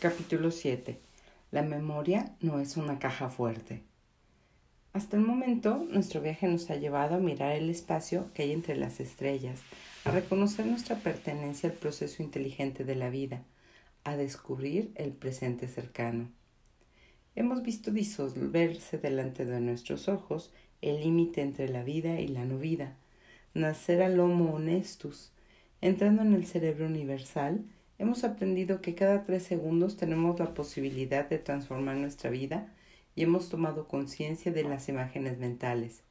[0.00, 0.96] Capítulo 7.
[1.50, 3.82] La memoria no es una caja fuerte.
[4.92, 8.76] Hasta el momento, nuestro viaje nos ha llevado a mirar el espacio que hay entre
[8.76, 9.60] las estrellas,
[10.04, 13.42] a reconocer nuestra pertenencia al proceso inteligente de la vida,
[14.04, 16.30] a descubrir el presente cercano.
[17.34, 22.58] Hemos visto disolverse delante de nuestros ojos el límite entre la vida y la no
[22.58, 22.94] vida,
[23.52, 25.32] nacer al homo honestus,
[25.80, 27.64] entrando en el cerebro universal,
[27.98, 32.72] hemos aprendido que cada tres segundos tenemos la posibilidad de transformar nuestra vida
[33.14, 36.02] y hemos tomado conciencia de las imágenes mentales.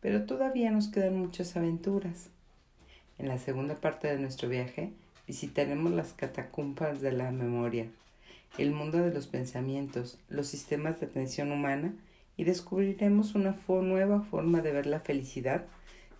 [0.00, 2.30] Pero todavía nos quedan muchas aventuras.
[3.18, 4.92] En la segunda parte de nuestro viaje
[5.26, 7.86] visitaremos las catacumbas de la memoria,
[8.58, 11.94] el mundo de los pensamientos, los sistemas de atención humana
[12.36, 15.66] y descubriremos una nueva forma de ver la felicidad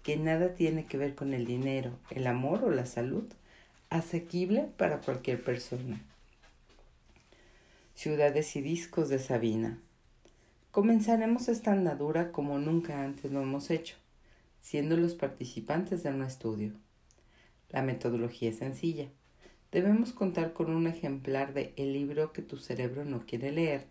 [0.03, 3.25] que nada tiene que ver con el dinero, el amor o la salud,
[3.93, 6.01] asequible para cualquier persona.
[7.95, 9.79] Ciudades y discos de Sabina.
[10.71, 13.97] Comenzaremos esta andadura como nunca antes lo hemos hecho,
[14.63, 16.73] siendo los participantes de un estudio.
[17.69, 19.09] La metodología es sencilla.
[19.71, 23.89] Debemos contar con un ejemplar de el libro que tu cerebro no quiere leer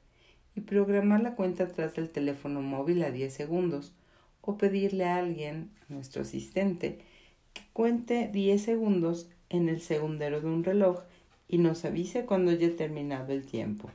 [0.56, 3.94] y programar la cuenta atrás del teléfono móvil a 10 segundos
[4.42, 7.06] o pedirle a alguien, nuestro asistente,
[7.54, 11.00] que cuente 10 segundos en el segundero de un reloj
[11.48, 13.90] y nos avise cuando haya terminado el tiempo.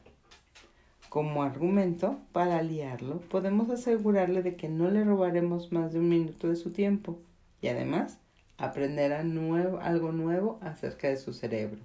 [1.08, 6.48] Como argumento, para aliarlo, podemos asegurarle de que no le robaremos más de un minuto
[6.48, 7.18] de su tiempo
[7.62, 8.18] y además
[8.58, 11.80] aprenderá algo nuevo acerca de su cerebro.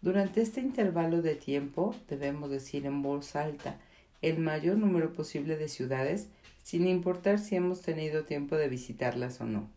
[0.00, 3.76] Durante este intervalo de tiempo debemos decir en voz alta
[4.22, 6.28] el mayor número posible de ciudades
[6.62, 9.68] sin importar si hemos tenido tiempo de visitarlas o no.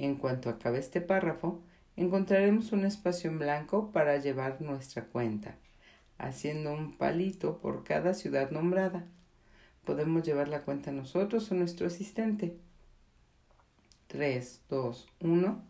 [0.00, 1.60] En cuanto acabe este párrafo,
[1.94, 5.56] encontraremos un espacio en blanco para llevar nuestra cuenta,
[6.16, 9.04] haciendo un palito por cada ciudad nombrada.
[9.84, 12.56] Podemos llevar la cuenta nosotros o nuestro asistente.
[14.06, 15.62] 3, 2, 1.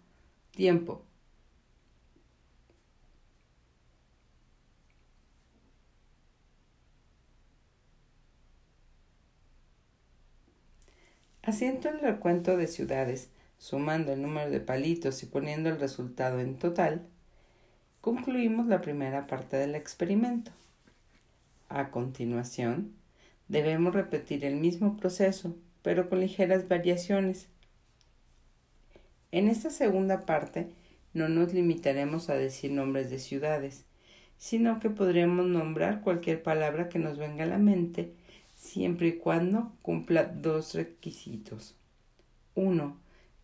[0.53, 1.05] Tiempo.
[11.43, 16.59] Haciendo el recuento de ciudades, sumando el número de palitos y poniendo el resultado en
[16.59, 17.07] total,
[18.01, 20.51] concluimos la primera parte del experimento.
[21.69, 22.95] A continuación,
[23.49, 27.49] debemos repetir el mismo proceso, pero con ligeras variaciones.
[29.31, 30.71] En esta segunda parte
[31.13, 33.85] no nos limitaremos a decir nombres de ciudades,
[34.39, 38.15] sino que podremos nombrar cualquier palabra que nos venga a la mente
[38.55, 41.75] siempre y cuando cumpla dos requisitos.
[42.55, 42.97] Uno,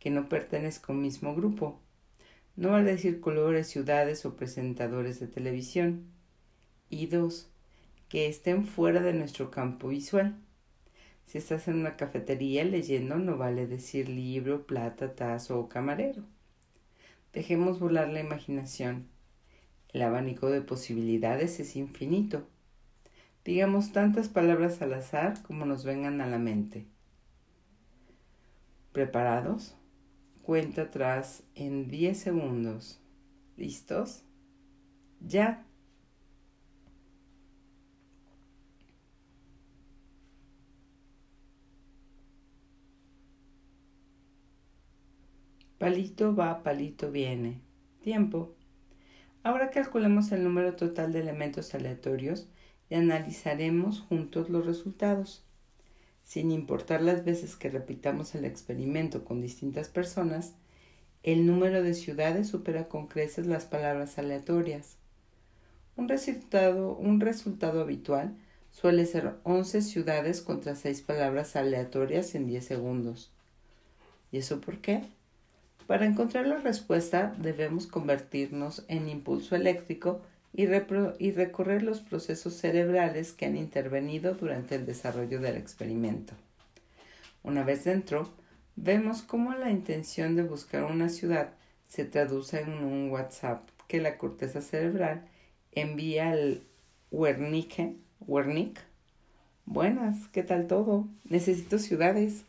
[0.07, 1.81] que no pertenezca a un mismo grupo.
[2.55, 6.05] No vale decir colores, ciudades o presentadores de televisión.
[6.89, 7.51] Y dos,
[8.09, 10.37] que estén fuera de nuestro campo visual.
[11.25, 16.23] Si estás en una cafetería leyendo, no vale decir libro, plata, tazo o camarero.
[17.33, 19.09] Dejemos volar la imaginación.
[19.93, 22.47] El abanico de posibilidades es infinito
[23.45, 26.85] digamos tantas palabras al azar como nos vengan a la mente.
[28.93, 29.77] ¿Preparados?
[30.47, 33.01] Cuenta atrás en 10 segundos.
[33.57, 34.23] ¿Listos?
[35.19, 35.67] Ya.
[45.79, 47.61] Palito va, palito viene.
[48.01, 48.55] Tiempo.
[49.43, 52.49] Ahora calculemos el número total de elementos aleatorios
[52.89, 55.46] y analizaremos juntos los resultados.
[56.27, 60.55] Sin importar las veces que repitamos el experimento con distintas personas,
[61.23, 64.97] el número de ciudades supera con creces las palabras aleatorias.
[65.97, 68.35] Un resultado, un resultado habitual
[68.73, 73.31] suele ser 11 ciudades contra 6 palabras aleatorias en 10 segundos.
[74.33, 75.05] ¿Y eso por qué?
[75.87, 80.23] Para encontrar la respuesta debemos convertirnos en impulso eléctrico
[80.57, 86.33] y, recorrer los procesos cerebrales que han intervenido durante el desarrollo del experimento.
[87.43, 88.31] Una vez dentro,
[88.75, 91.51] vemos cómo la intención de buscar una ciudad
[91.89, 95.27] se traduce en un WhatsApp que la corteza cerebral
[95.73, 96.63] envía al
[97.11, 97.95] Wernicke,
[98.27, 98.81] Wernick.
[99.67, 101.07] Buenas, ¿qué tal todo?
[101.25, 102.45] Necesito ciudades.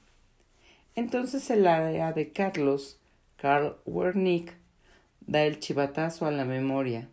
[0.96, 3.00] Entonces el área de Carlos,
[3.36, 4.54] Carl Wernick,
[5.20, 7.10] da el chivatazo a la memoria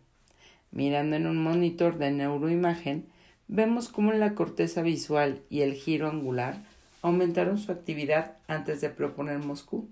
[0.75, 3.05] Mirando en un monitor de neuroimagen,
[3.47, 6.65] vemos cómo la corteza visual y el giro angular
[7.01, 9.87] aumentaron su actividad antes de proponer Moscú.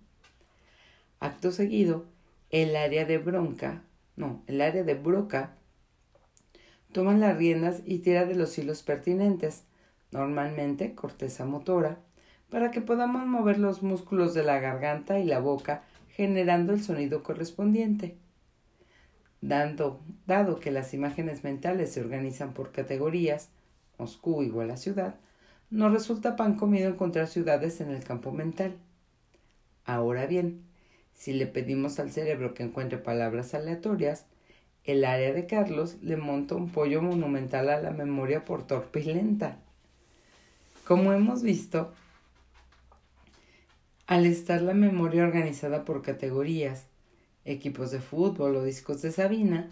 [1.21, 2.03] Acto seguido,
[2.49, 3.81] el área de bronca,
[4.17, 5.55] no, el área de Broca
[6.91, 9.63] toma las riendas y tira de los hilos pertinentes,
[10.11, 11.99] normalmente corteza motora,
[12.49, 17.23] para que podamos mover los músculos de la garganta y la boca generando el sonido
[17.23, 18.17] correspondiente.
[19.43, 23.49] Dando, dado que las imágenes mentales se organizan por categorías,
[23.97, 25.15] Moscú igual a ciudad,
[25.69, 28.77] nos resulta pan comido encontrar ciudades en el campo mental.
[29.83, 30.63] Ahora bien,
[31.13, 34.27] si le pedimos al cerebro que encuentre palabras aleatorias,
[34.85, 39.13] el área de Carlos le monta un pollo monumental a la memoria por torpe y
[39.13, 39.57] lenta.
[40.85, 41.93] Como hemos visto,
[44.07, 46.85] al estar la memoria organizada por categorías,
[47.45, 49.71] equipos de fútbol o discos de Sabina,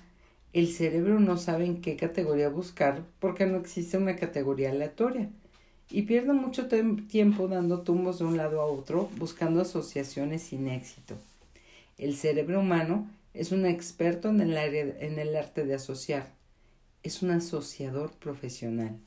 [0.54, 5.30] el cerebro no sabe en qué categoría buscar porque no existe una categoría aleatoria
[5.90, 11.16] y pierde mucho tiempo dando tumbos de un lado a otro buscando asociaciones sin éxito.
[11.98, 16.34] El cerebro humano es un experto en el, en el arte de asociar.
[17.04, 18.98] Es un asociador profesional.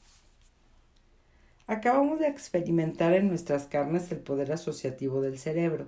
[1.66, 5.86] Acabamos de experimentar en nuestras carnes el poder asociativo del cerebro.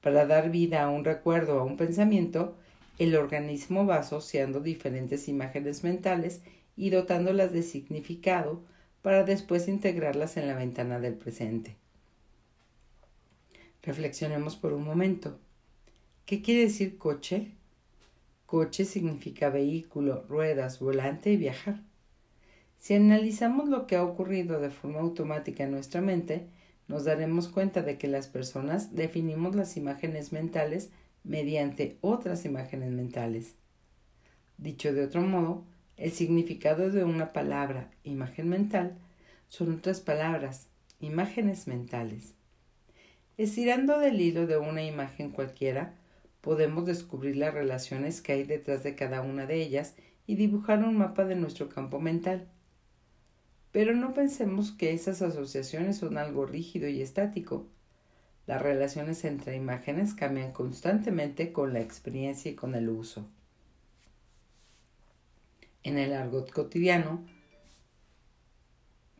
[0.00, 2.56] Para dar vida a un recuerdo o a un pensamiento,
[2.98, 6.42] el organismo va asociando diferentes imágenes mentales
[6.76, 8.62] y dotándolas de significado
[9.02, 11.76] para después integrarlas en la ventana del presente.
[13.82, 15.38] Reflexionemos por un momento.
[16.26, 17.52] ¿Qué quiere decir coche?
[18.46, 21.80] Coche significa vehículo, ruedas, volante y viajar.
[22.78, 26.46] Si analizamos lo que ha ocurrido de forma automática en nuestra mente,
[26.90, 30.90] nos daremos cuenta de que las personas definimos las imágenes mentales
[31.22, 33.54] mediante otras imágenes mentales.
[34.58, 35.64] Dicho de otro modo,
[35.96, 38.98] el significado de una palabra, imagen mental,
[39.46, 40.66] son otras palabras,
[40.98, 42.34] imágenes mentales.
[43.38, 45.94] Estirando del hilo de una imagen cualquiera,
[46.40, 49.94] podemos descubrir las relaciones que hay detrás de cada una de ellas
[50.26, 52.48] y dibujar un mapa de nuestro campo mental.
[53.72, 57.66] Pero no pensemos que esas asociaciones son algo rígido y estático.
[58.46, 63.28] Las relaciones entre imágenes cambian constantemente con la experiencia y con el uso.
[65.84, 67.24] En el argot cotidiano,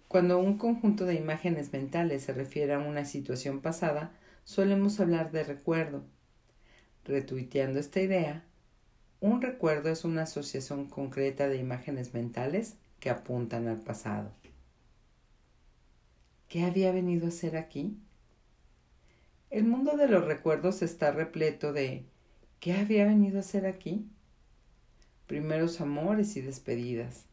[0.09, 4.11] cuando un conjunto de imágenes mentales se refiere a una situación pasada,
[4.43, 6.03] solemos hablar de recuerdo.
[7.05, 8.45] Retuiteando esta idea,
[9.21, 14.33] un recuerdo es una asociación concreta de imágenes mentales que apuntan al pasado.
[16.51, 17.97] ¿Qué había venido a hacer aquí?
[19.51, 22.07] El mundo de los recuerdos está repleto de
[22.59, 24.11] ¿qué había venido a hacer aquí?
[25.29, 27.27] Primeros amores y despedidas.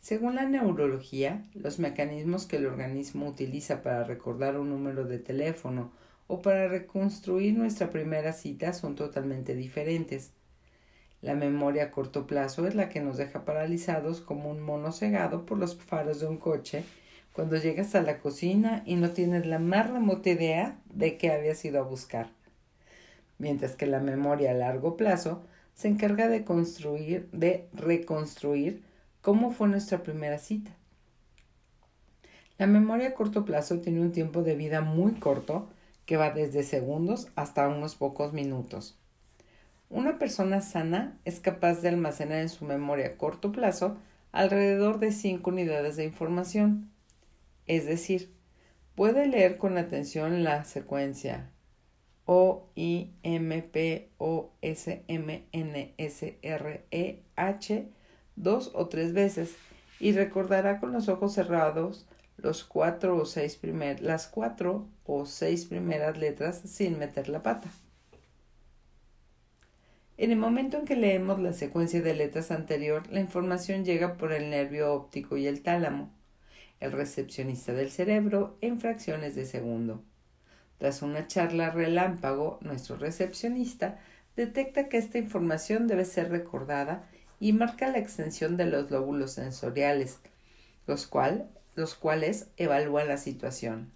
[0.00, 5.90] Según la neurología, los mecanismos que el organismo utiliza para recordar un número de teléfono
[6.26, 10.32] o para reconstruir nuestra primera cita son totalmente diferentes.
[11.22, 15.46] La memoria a corto plazo es la que nos deja paralizados como un mono cegado
[15.46, 16.84] por los faros de un coche
[17.36, 21.62] cuando llegas a la cocina y no tienes la más remota idea de qué habías
[21.66, 22.30] ido a buscar.
[23.36, 25.42] Mientras que la memoria a largo plazo
[25.74, 28.82] se encarga de construir, de reconstruir
[29.20, 30.70] cómo fue nuestra primera cita.
[32.56, 35.68] La memoria a corto plazo tiene un tiempo de vida muy corto
[36.06, 38.98] que va desde segundos hasta unos pocos minutos.
[39.90, 43.98] Una persona sana es capaz de almacenar en su memoria a corto plazo
[44.32, 46.95] alrededor de 5 unidades de información,
[47.66, 48.32] es decir,
[48.94, 51.50] puede leer con atención la secuencia
[52.24, 57.88] O, I, M, P, O, S, M, N, S, R, E, H
[58.34, 59.56] dos o tres veces
[59.98, 62.06] y recordará con los ojos cerrados
[62.68, 63.58] cuatro o seis
[64.00, 67.68] las cuatro o seis primeras letras sin meter la pata.
[70.18, 74.32] En el momento en que leemos la secuencia de letras anterior, la información llega por
[74.32, 76.10] el nervio óptico y el tálamo
[76.80, 80.02] el recepcionista del cerebro, en fracciones de segundo.
[80.78, 83.98] Tras una charla relámpago, nuestro recepcionista
[84.36, 87.08] detecta que esta información debe ser recordada
[87.40, 90.18] y marca la extensión de los lóbulos sensoriales,
[90.86, 91.10] los,
[91.74, 93.90] los cuales evalúan la situación.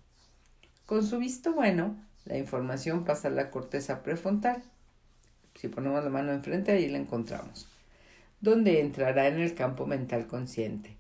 [0.87, 4.63] Con su visto bueno, la información pasa a la corteza prefrontal.
[5.55, 7.69] Si ponemos la mano enfrente, ahí la encontramos,
[8.41, 11.00] donde entrará en el campo mental consciente.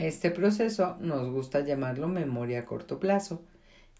[0.00, 3.44] Este proceso nos gusta llamarlo memoria a corto plazo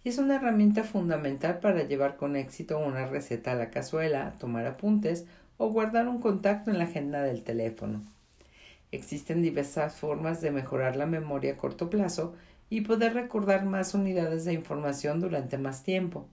[0.02, 4.66] y es una herramienta fundamental para llevar con éxito una receta a la cazuela, tomar
[4.66, 5.24] apuntes
[5.56, 8.02] o guardar un contacto en la agenda del teléfono.
[8.90, 12.34] Existen diversas formas de mejorar la memoria a corto plazo
[12.68, 16.28] y poder recordar más unidades de información durante más tiempo.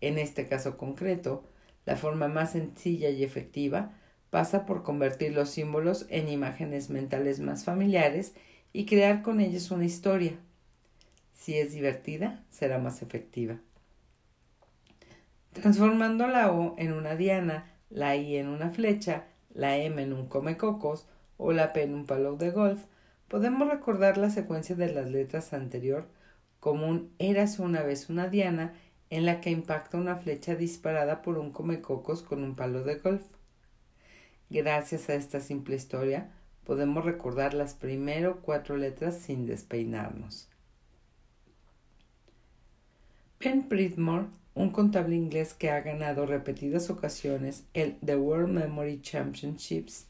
[0.00, 1.44] En este caso concreto,
[1.84, 3.92] la forma más sencilla y efectiva
[4.30, 8.32] pasa por convertir los símbolos en imágenes mentales más familiares
[8.72, 10.32] y crear con ellos una historia.
[11.34, 13.58] Si es divertida, será más efectiva.
[15.52, 20.26] Transformando la O en una diana, la I en una flecha, la M en un
[20.26, 22.84] comecocos o la P en un palo de golf,
[23.28, 26.06] podemos recordar la secuencia de las letras anterior
[26.60, 28.72] como un Érase una vez una diana
[29.10, 33.22] en la que impacta una flecha disparada por un comecocos con un palo de golf.
[34.48, 36.30] Gracias a esta simple historia,
[36.64, 40.48] podemos recordar las primero cuatro letras sin despeinarnos.
[43.40, 50.06] Ben Pridmore, un contable inglés que ha ganado repetidas ocasiones el The World Memory Championships,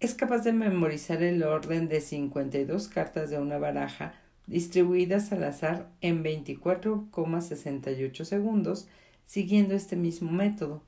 [0.00, 4.14] es capaz de memorizar el orden de 52 cartas de una baraja
[4.46, 8.88] distribuidas al azar en 24,68 segundos
[9.26, 10.82] siguiendo este mismo método.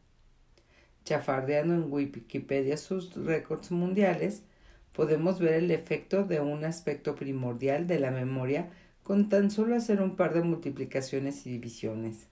[1.05, 4.45] Chafardeando en Wikipedia sus récords mundiales,
[4.92, 8.70] podemos ver el efecto de un aspecto primordial de la memoria
[9.02, 12.28] con tan solo hacer un par de multiplicaciones y divisiones.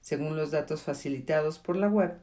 [0.00, 2.18] Según los datos facilitados por la web,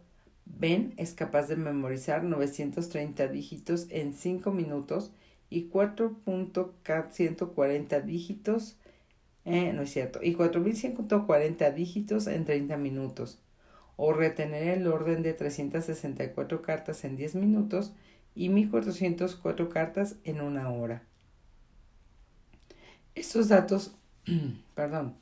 [0.46, 5.12] Ben es capaz de memorizar 930 dígitos en 5 minutos
[5.50, 8.77] y 4.140 dígitos,
[9.46, 13.41] eh, no es cierto, y 4.140 dígitos en 30 minutos,
[13.96, 17.93] o retener el orden de 364 cartas en 10 minutos
[18.39, 21.03] y 1.404 cartas en una hora.
[23.13, 23.91] Estos datos,
[24.75, 25.17] perdón,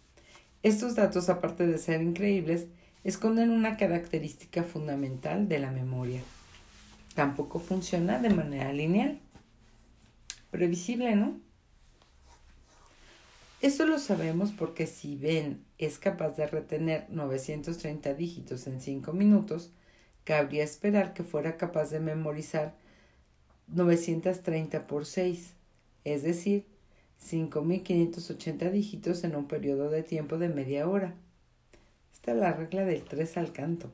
[0.62, 2.68] estos datos, aparte de ser increíbles,
[3.04, 6.22] esconden una característica fundamental de la memoria.
[7.16, 9.20] Tampoco funciona de manera lineal.
[10.52, 11.40] Previsible, ¿no?
[13.62, 19.72] Esto lo sabemos porque si Ben es capaz de retener 930 dígitos en 5 minutos,
[20.24, 22.76] cabría esperar que fuera capaz de memorizar
[23.68, 25.54] 930 por 6,
[26.04, 26.66] es decir,
[27.22, 31.16] 5.580 dígitos en un periodo de tiempo de media hora.
[32.14, 33.92] Esta es la regla del 3 al canto.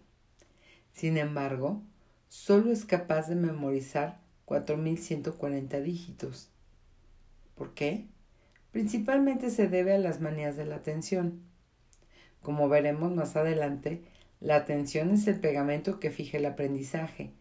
[0.93, 1.81] Sin embargo,
[2.29, 6.49] solo es capaz de memorizar 4.140 dígitos.
[7.55, 8.05] ¿Por qué?
[8.71, 11.41] Principalmente se debe a las manías de la atención.
[12.41, 14.03] Como veremos más adelante,
[14.39, 17.31] la atención es el pegamento que fija el aprendizaje,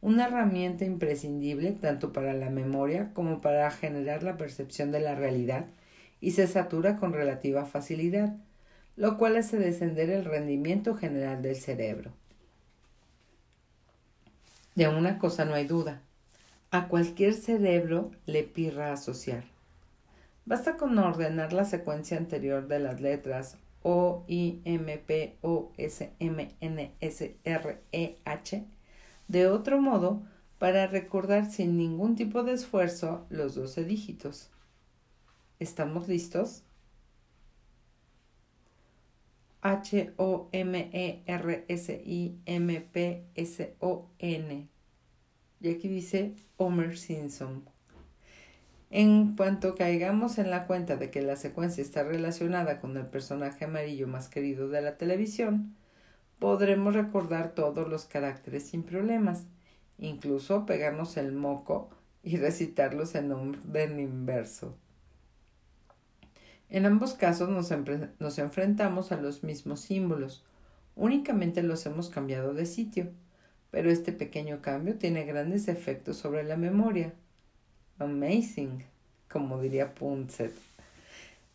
[0.00, 5.66] una herramienta imprescindible tanto para la memoria como para generar la percepción de la realidad
[6.20, 8.36] y se satura con relativa facilidad,
[8.96, 12.12] lo cual hace descender el rendimiento general del cerebro.
[14.74, 16.02] De una cosa no hay duda,
[16.70, 19.44] a cualquier cerebro le pirra asociar.
[20.46, 26.12] Basta con ordenar la secuencia anterior de las letras O, I, M, P, O, S,
[26.18, 28.64] M, N, S, R, E, H
[29.30, 30.24] de otro modo
[30.58, 34.50] para recordar sin ningún tipo de esfuerzo los doce dígitos.
[35.60, 36.64] ¿Estamos listos?
[39.60, 44.68] H O M E R S I M P S O N.
[45.60, 47.64] Y aquí dice Homer Simpson.
[48.90, 53.66] En cuanto caigamos en la cuenta de que la secuencia está relacionada con el personaje
[53.66, 55.76] amarillo más querido de la televisión,
[56.40, 59.44] podremos recordar todos los caracteres sin problemas,
[59.98, 61.90] incluso pegarnos el moco
[62.22, 64.74] y recitarlos en orden inverso.
[66.70, 67.70] En ambos casos nos,
[68.18, 70.44] nos, enfrentamos a los mismos símbolos,
[70.96, 73.10] únicamente los hemos cambiado de sitio,
[73.70, 77.12] pero este pequeño cambio tiene grandes efectos sobre la memoria.
[77.98, 78.84] Amazing,
[79.28, 80.69] como diría Punset.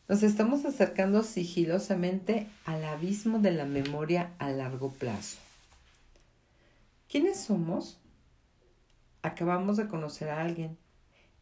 [0.08, 5.40] Nos estamos acercando sigilosamente al abismo de la memoria a largo plazo.
[7.10, 7.98] ¿Quiénes somos?
[9.24, 10.78] Acabamos de conocer a alguien.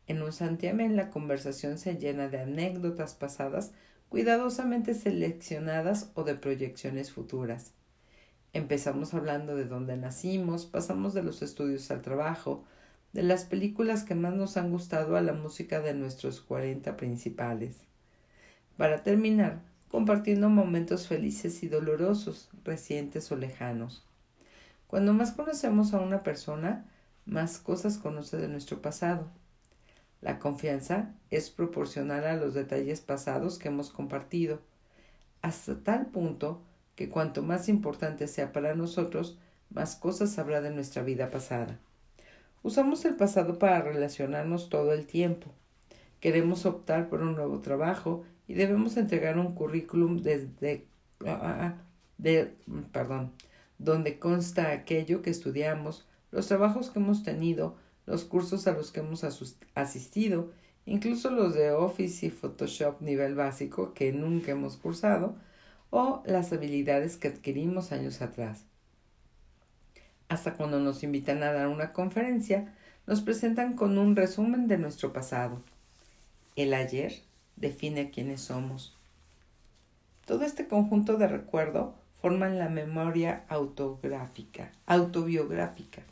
[0.07, 3.73] En un santiamén la conversación se llena de anécdotas pasadas
[4.07, 7.73] cuidadosamente seleccionadas o de proyecciones futuras.
[8.53, 12.63] Empezamos hablando de dónde nacimos, pasamos de los estudios al trabajo,
[13.11, 17.75] de las películas que más nos han gustado a la música de nuestros cuarenta principales
[18.77, 19.61] para terminar
[19.93, 24.03] compartiendo momentos felices y dolorosos, recientes o lejanos.
[24.87, 26.85] Cuando más conocemos a una persona,
[27.25, 29.27] más cosas conoce de nuestro pasado.
[30.19, 34.61] La confianza es proporcional a los detalles pasados que hemos compartido,
[35.43, 36.63] hasta tal punto
[36.95, 39.37] que cuanto más importante sea para nosotros,
[39.69, 41.77] más cosas habrá de nuestra vida pasada.
[42.63, 45.51] Usamos el pasado para relacionarnos todo el tiempo.
[46.23, 50.87] Queremos optar por un nuevo trabajo y debemos entregar un currículum desde,
[51.25, 51.73] ah, ah, ah,
[52.17, 52.55] de,
[52.93, 53.33] perdón,
[53.77, 57.75] donde consta aquello que estudiamos, los trabajos que hemos tenido,
[58.05, 59.25] los cursos a los que hemos
[59.75, 60.53] asistido,
[60.85, 65.35] incluso los de Office y Photoshop nivel básico que nunca hemos cursado,
[65.89, 68.63] o las habilidades que adquirimos años atrás.
[70.29, 72.73] Hasta cuando nos invitan a dar una conferencia,
[73.07, 75.61] nos presentan con un resumen de nuestro pasado.
[76.55, 77.13] El ayer
[77.55, 78.95] define quiénes somos.
[80.25, 86.03] Todo este conjunto de recuerdo forman la memoria autográfica, autobiográfica,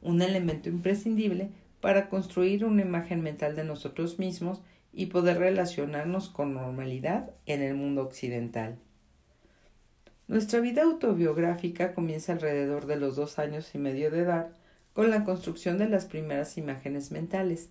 [0.00, 4.60] un elemento imprescindible para construir una imagen mental de nosotros mismos
[4.92, 8.78] y poder relacionarnos con normalidad en el mundo occidental.
[10.28, 14.50] Nuestra vida autobiográfica comienza alrededor de los dos años y medio de edad
[14.92, 17.70] con la construcción de las primeras imágenes mentales.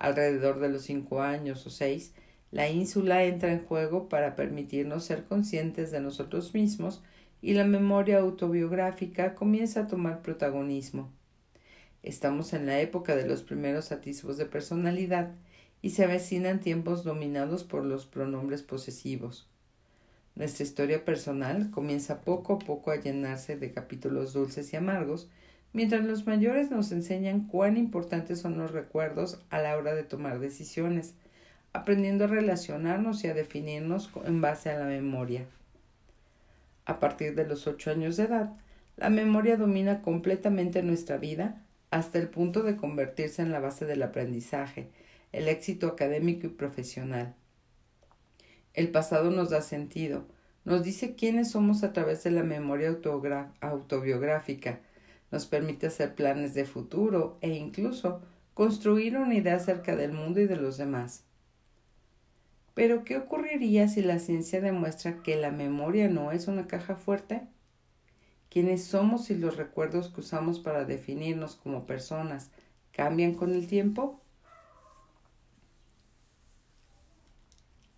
[0.00, 2.14] Alrededor de los cinco años o seis,
[2.50, 7.02] la ínsula entra en juego para permitirnos ser conscientes de nosotros mismos
[7.42, 11.12] y la memoria autobiográfica comienza a tomar protagonismo.
[12.02, 15.34] Estamos en la época de los primeros atisbos de personalidad
[15.82, 19.50] y se avecinan tiempos dominados por los pronombres posesivos.
[20.34, 25.28] Nuestra historia personal comienza poco a poco a llenarse de capítulos dulces y amargos,
[25.72, 30.40] mientras los mayores nos enseñan cuán importantes son los recuerdos a la hora de tomar
[30.40, 31.14] decisiones,
[31.72, 35.46] aprendiendo a relacionarnos y a definirnos en base a la memoria.
[36.84, 38.56] A partir de los ocho años de edad,
[38.96, 44.02] la memoria domina completamente nuestra vida hasta el punto de convertirse en la base del
[44.02, 44.88] aprendizaje,
[45.32, 47.34] el éxito académico y profesional.
[48.74, 50.24] El pasado nos da sentido,
[50.64, 52.96] nos dice quiénes somos a través de la memoria
[53.60, 54.80] autobiográfica,
[55.30, 58.20] nos permite hacer planes de futuro e incluso
[58.54, 61.24] construir una idea acerca del mundo y de los demás.
[62.74, 67.42] Pero, ¿qué ocurriría si la ciencia demuestra que la memoria no es una caja fuerte?
[68.48, 72.50] ¿Quiénes somos y los recuerdos que usamos para definirnos como personas
[72.92, 74.20] cambian con el tiempo?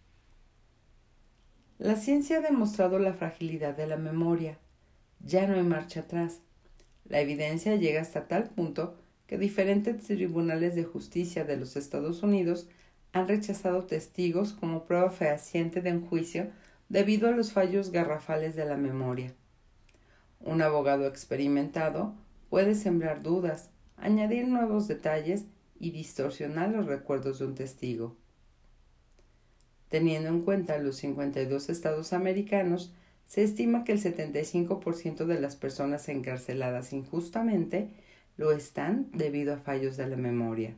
[1.78, 4.58] La ciencia ha demostrado la fragilidad de la memoria.
[5.18, 6.40] Ya no hay marcha atrás.
[7.04, 12.68] La evidencia llega hasta tal punto que diferentes tribunales de justicia de los Estados Unidos
[13.12, 16.46] han rechazado testigos como prueba fehaciente de un juicio
[16.88, 19.34] debido a los fallos garrafales de la memoria.
[20.38, 22.14] Un abogado experimentado
[22.50, 25.46] puede sembrar dudas, añadir nuevos detalles
[25.80, 28.16] y distorsionar los recuerdos de un testigo.
[29.94, 32.92] Teniendo en cuenta los 52 estados americanos,
[33.28, 37.90] se estima que el 75% de las personas encarceladas injustamente
[38.36, 40.74] lo están debido a fallos de la memoria.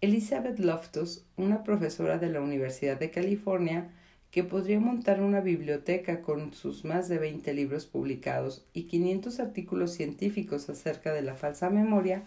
[0.00, 3.90] Elizabeth Loftus, una profesora de la Universidad de California,
[4.30, 9.90] que podría montar una biblioteca con sus más de 20 libros publicados y 500 artículos
[9.90, 12.22] científicos acerca de la falsa memoria,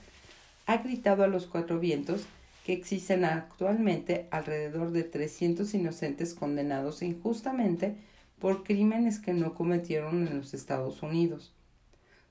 [0.68, 2.28] ha gritado a los cuatro vientos
[2.68, 7.96] que existen actualmente alrededor de 300 inocentes condenados injustamente
[8.40, 11.54] por crímenes que no cometieron en los Estados Unidos.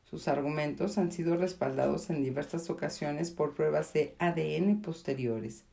[0.04, 5.64] Sus argumentos han sido respaldados en diversas ocasiones por pruebas de ADN posteriores.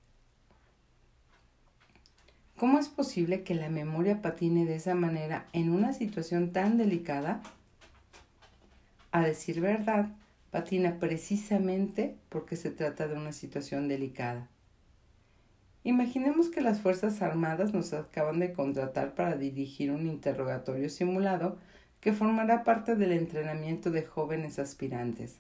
[2.56, 7.44] ¿Cómo es posible que la memoria patine de esa manera en una situación tan delicada?
[9.12, 10.16] A decir verdad,
[10.52, 14.48] patina precisamente porque se trata de una situación delicada.
[15.86, 21.58] Imaginemos que las Fuerzas Armadas nos acaban de contratar para dirigir un interrogatorio simulado
[22.00, 25.40] que formará parte del entrenamiento de jóvenes aspirantes.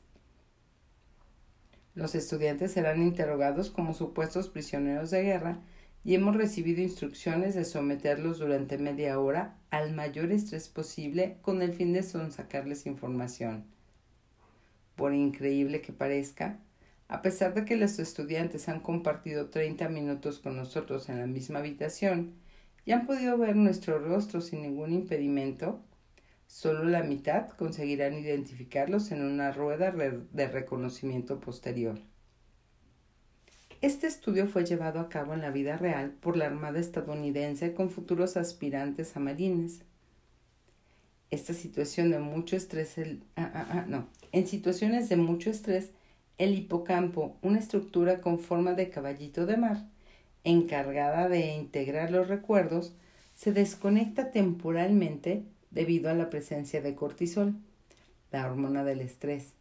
[1.95, 5.59] Los estudiantes serán interrogados como supuestos prisioneros de guerra
[6.03, 11.73] y hemos recibido instrucciones de someterlos durante media hora al mayor estrés posible con el
[11.73, 13.63] fin de sonsacarles información.
[14.95, 16.59] Por increíble que parezca,
[17.13, 21.59] a pesar de que los estudiantes han compartido 30 minutos con nosotros en la misma
[21.59, 22.33] habitación
[22.85, 25.79] y han podido ver nuestro rostro sin ningún impedimento,
[26.47, 31.99] solo la mitad conseguirán identificarlos en una rueda de reconocimiento posterior.
[33.81, 37.91] Este estudio fue llevado a cabo en la vida real por la Armada estadounidense con
[37.91, 39.83] futuros aspirantes a marines.
[41.29, 42.97] Esta situación de mucho estrés,
[43.35, 45.91] ah, ah, ah, no, en situaciones de mucho estrés,
[46.37, 49.85] el hipocampo, una estructura con forma de caballito de mar,
[50.43, 52.93] encargada de integrar los recuerdos,
[53.35, 57.55] se desconecta temporalmente debido a la presencia de cortisol,
[58.31, 59.53] la hormona del estrés,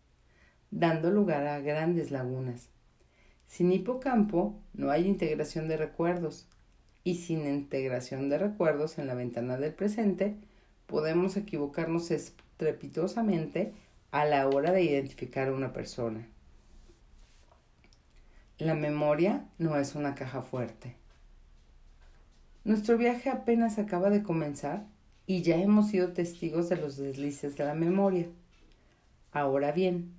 [0.70, 2.68] dando lugar a grandes lagunas.
[3.46, 6.46] Sin hipocampo no hay integración de recuerdos
[7.04, 10.36] y sin integración de recuerdos en la ventana del presente,
[10.86, 13.72] podemos equivocarnos estrepitosamente
[14.10, 16.26] a la hora de identificar a una persona.
[18.62, 20.94] La memoria no es una caja fuerte.
[22.62, 24.86] Nuestro viaje apenas acaba de comenzar
[25.26, 28.28] y ya hemos sido testigos de los deslices de la memoria.
[29.32, 30.14] Ahora bien,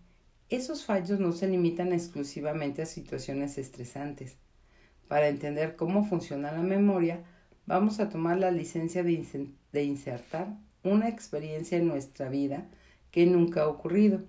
[0.49, 4.35] esos fallos no se limitan exclusivamente a situaciones estresantes.
[5.07, 7.23] Para entender cómo funciona la memoria,
[7.65, 10.49] vamos a tomar la licencia de, insertar
[10.83, 12.67] una experiencia en nuestra vida
[13.09, 14.19] que nunca ha ocurrido.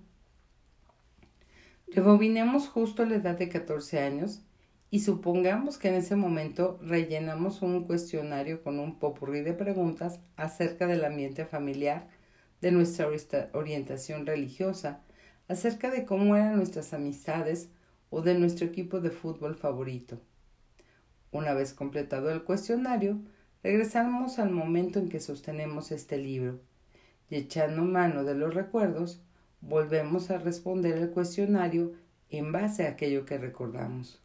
[1.87, 4.41] Rebobinemos justo la edad de 14 años
[4.89, 10.87] y supongamos que en ese momento rellenamos un cuestionario con un popurrí de preguntas acerca
[10.87, 12.07] del ambiente familiar,
[12.61, 13.07] de nuestra
[13.53, 15.03] orientación religiosa,
[15.47, 17.69] acerca de cómo eran nuestras amistades
[18.09, 20.19] o de nuestro equipo de fútbol favorito.
[21.31, 23.19] Una vez completado el cuestionario,
[23.61, 26.61] regresamos al momento en que sostenemos este libro
[27.29, 29.21] y echando mano de los recuerdos,
[29.67, 31.93] volvemos a responder el cuestionario
[32.29, 34.21] en base a aquello que recordamos.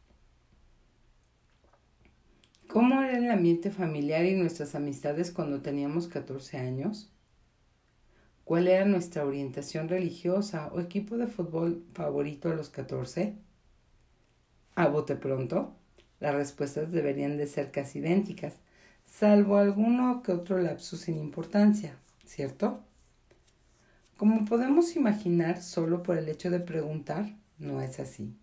[2.69, 7.11] ¿Cómo era el ambiente familiar y nuestras amistades cuando teníamos 14 años?
[8.45, 13.35] ¿Cuál era nuestra orientación religiosa o equipo de fútbol favorito a los 14?
[14.77, 15.75] A bote pronto,
[16.21, 18.55] las respuestas deberían de ser casi idénticas,
[19.05, 22.85] salvo alguno que otro lapsus sin importancia, ¿cierto?
[24.21, 28.37] Como podemos imaginar, solo por el hecho de preguntar, no es así.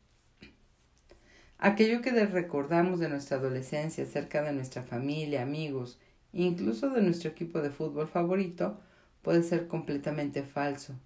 [1.60, 6.00] Aquello que recordamos de nuestra adolescencia acerca de nuestra familia, amigos,
[6.34, 8.80] incluso de nuestro equipo de fútbol favorito,
[9.22, 11.00] puede ser completamente falso.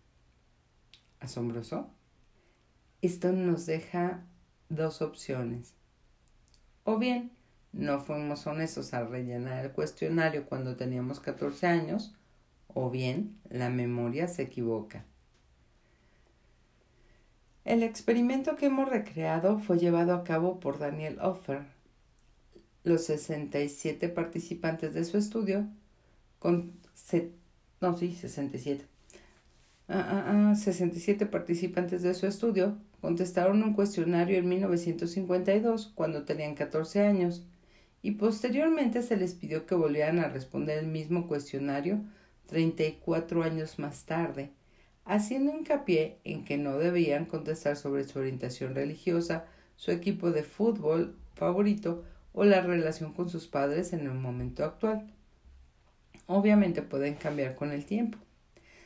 [1.20, 1.90] ¿Asombroso?
[3.02, 4.26] Esto nos deja
[4.70, 5.74] dos opciones.
[6.86, 7.34] O bien,
[7.74, 12.16] no fuimos honestos al rellenar el cuestionario cuando teníamos 14 años,
[12.74, 15.06] o bien la memoria se equivoca.
[17.64, 21.62] El experimento que hemos recreado fue llevado a cabo por Daniel Offer.
[22.84, 25.68] Los 67 participantes de su estudio,
[26.40, 26.72] con
[27.82, 28.86] no, sí, 67.
[29.88, 36.56] Ah, 67 ah, ah, participantes de su estudio contestaron un cuestionario en 1952 cuando tenían
[36.56, 37.44] 14 años
[38.02, 42.02] y posteriormente se les pidió que volvieran a responder el mismo cuestionario
[42.52, 44.52] 34 años más tarde
[45.06, 49.46] haciendo hincapié en que no debían contestar sobre su orientación religiosa,
[49.78, 55.08] su equipo de fútbol favorito o la relación con sus padres en el momento actual.
[56.28, 58.18] Obviamente pueden cambiar con el tiempo,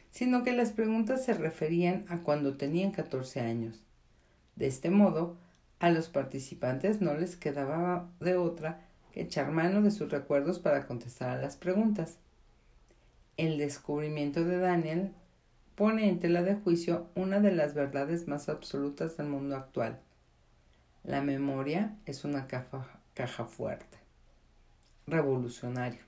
[0.10, 3.84] sino que las preguntas se referían a cuando tenían 14 años.
[4.56, 5.38] De este modo,
[5.80, 10.88] a los participantes no les quedaba de otra que echar mano de sus recuerdos para
[10.88, 12.18] contestar a las preguntas.
[13.38, 15.12] El descubrimiento de Daniel
[15.76, 20.00] pone en tela de juicio una de las verdades más absolutas del mundo actual.
[21.04, 22.88] La memoria es una caja,
[23.46, 23.98] fuerte.
[25.06, 26.00] Revolucionario.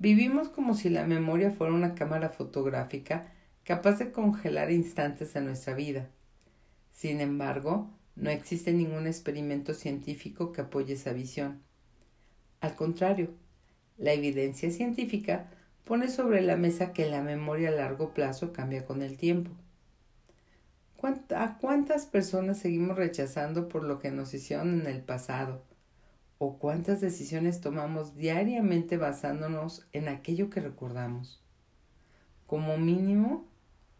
[0.00, 5.74] Vivimos como si la memoria fuera una cámara fotográfica capaz de congelar instantes de nuestra
[5.74, 6.08] vida.
[6.92, 11.62] Sin embargo, no existe ningún experimento científico que apoye esa visión.
[12.60, 13.30] Al contrario,
[13.98, 15.50] la evidencia científica
[15.88, 19.50] pone sobre la mesa que la memoria a largo plazo cambia con el tiempo.
[21.34, 25.62] ¿A cuántas personas seguimos rechazando por lo que nos hicieron en el pasado?
[26.36, 31.40] ¿O cuántas decisiones tomamos diariamente basándonos en aquello que recordamos?
[32.46, 33.46] Como mínimo,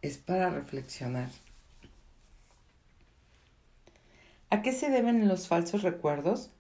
[0.02, 1.30] es para reflexionar.
[4.50, 6.50] ¿A qué se deben los falsos recuerdos?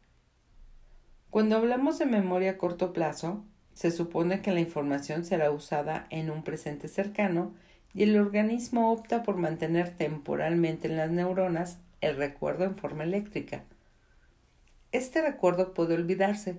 [1.28, 3.44] Cuando hablamos de memoria a corto plazo,
[3.78, 7.54] se supone que la información será usada en un presente cercano
[7.94, 13.62] y el organismo opta por mantener temporalmente en las neuronas el recuerdo en forma eléctrica.
[14.90, 16.58] Este recuerdo puede olvidarse,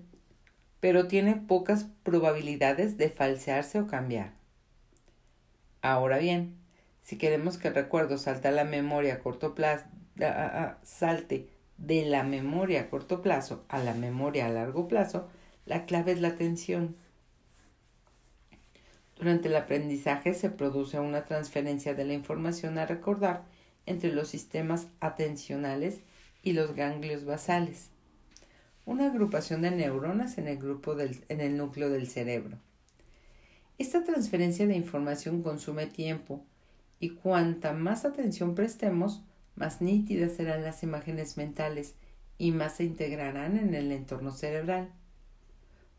[0.80, 4.32] pero tiene pocas probabilidades de falsearse o cambiar.
[5.82, 6.56] Ahora bien,
[7.02, 9.88] si queremos que el recuerdo salte a la memoria a corto plazo,
[10.84, 15.28] salte de la memoria a corto plazo a la memoria a largo plazo,
[15.66, 16.96] la clave es la atención.
[19.20, 23.44] Durante el aprendizaje se produce una transferencia de la información a recordar
[23.86, 26.00] entre los sistemas atencionales
[26.42, 27.90] y los ganglios basales,
[28.86, 32.58] una agrupación de neuronas en el, grupo en el núcleo del cerebro.
[33.78, 36.46] Esta transferencia de información consume tiempo
[37.02, 39.22] y cuanta más atención prestemos,
[39.56, 41.96] más nítidas serán las imágenes mentales
[42.38, 44.94] y más se integrarán en el entorno cerebral.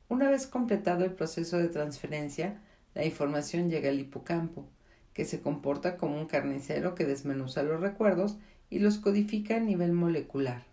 [0.08, 2.58] Una vez completado el proceso de transferencia,
[2.94, 4.68] la información llega al hipocampo,
[5.12, 8.36] que se comporta como un carnicero que desmenuza los recuerdos
[8.68, 10.64] y los codifica a nivel molecular.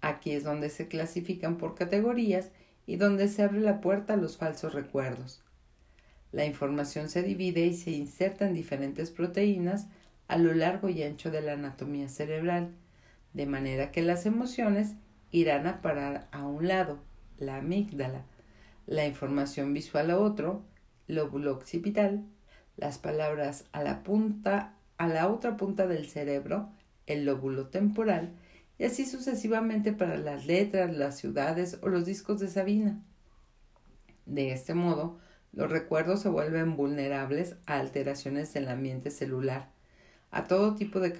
[0.00, 2.50] Aquí es donde se clasifican por categorías
[2.86, 5.42] y donde se abre la puerta a los falsos recuerdos.
[6.32, 9.86] La información se divide y se inserta en diferentes proteínas
[10.28, 12.70] a lo largo y ancho de la anatomía cerebral,
[13.34, 14.94] de manera que las emociones
[15.30, 16.98] irán a parar a un lado,
[17.38, 18.24] la amígdala,
[18.86, 20.62] la información visual a otro,
[21.14, 22.24] lóbulo occipital,
[22.76, 26.70] las palabras a la punta, a la otra punta del cerebro,
[27.06, 28.32] el lóbulo temporal,
[28.78, 33.02] y así sucesivamente para las letras, las ciudades o los discos de Sabina.
[34.26, 35.18] De este modo,
[35.52, 39.70] los recuerdos se vuelven vulnerables a alteraciones del ambiente celular,
[40.30, 41.12] a todo tipo de,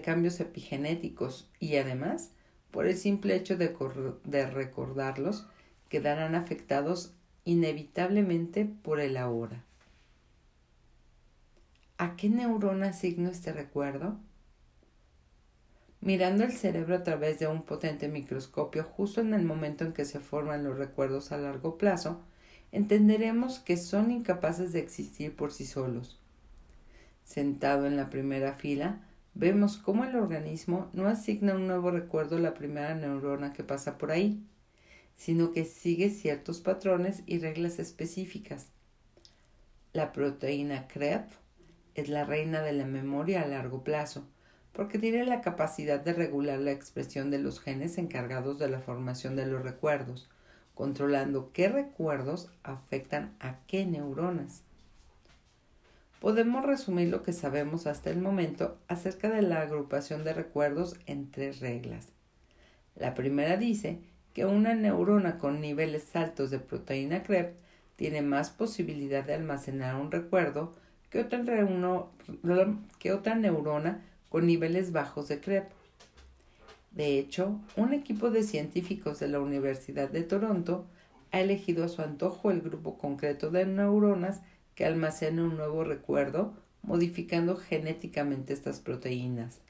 [0.00, 2.32] cambios epigenéticos y además,
[2.70, 3.76] por el simple hecho de,
[4.24, 5.46] de recordarlos,
[5.90, 7.14] quedarán afectados
[7.48, 9.64] inevitablemente por el ahora.
[11.96, 14.18] ¿A qué neurona asigno este recuerdo?
[16.02, 20.04] Mirando el cerebro a través de un potente microscopio justo en el momento en que
[20.04, 22.20] se forman los recuerdos a largo plazo,
[22.70, 26.20] entenderemos que son incapaces de existir por sí solos.
[27.24, 29.00] Sentado en la primera fila,
[29.32, 33.96] vemos cómo el organismo no asigna un nuevo recuerdo a la primera neurona que pasa
[33.96, 34.44] por ahí,
[35.18, 38.68] sino que sigue ciertos patrones y reglas específicas.
[39.92, 41.28] La proteína CREP
[41.96, 44.24] es la reina de la memoria a largo plazo,
[44.72, 49.34] porque tiene la capacidad de regular la expresión de los genes encargados de la formación
[49.34, 50.30] de los recuerdos,
[50.74, 54.62] controlando qué recuerdos afectan a qué neuronas.
[56.20, 61.32] Podemos resumir lo que sabemos hasta el momento acerca de la agrupación de recuerdos en
[61.32, 62.12] tres reglas.
[62.94, 64.00] La primera dice
[64.34, 67.56] que una neurona con niveles altos de proteína CREP
[67.96, 70.72] tiene más posibilidad de almacenar un recuerdo
[71.10, 71.44] que otra,
[73.34, 75.70] neurona con niveles bajos de CREP.
[76.92, 80.86] De hecho, un equipo de científicos de la Universidad de Toronto
[81.32, 84.40] ha elegido a su antojo el grupo concreto de neuronas
[84.74, 89.60] que almacena un nuevo recuerdo modificando genéticamente estas proteínas.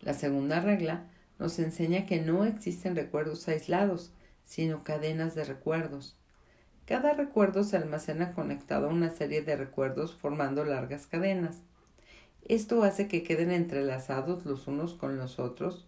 [0.00, 1.06] La segunda regla
[1.42, 4.12] nos enseña que no existen recuerdos aislados,
[4.44, 6.14] sino cadenas de recuerdos.
[6.86, 11.58] Cada recuerdo se almacena conectado a una serie de recuerdos formando largas cadenas.
[12.46, 15.84] Esto hace que queden entrelazados los unos con los otros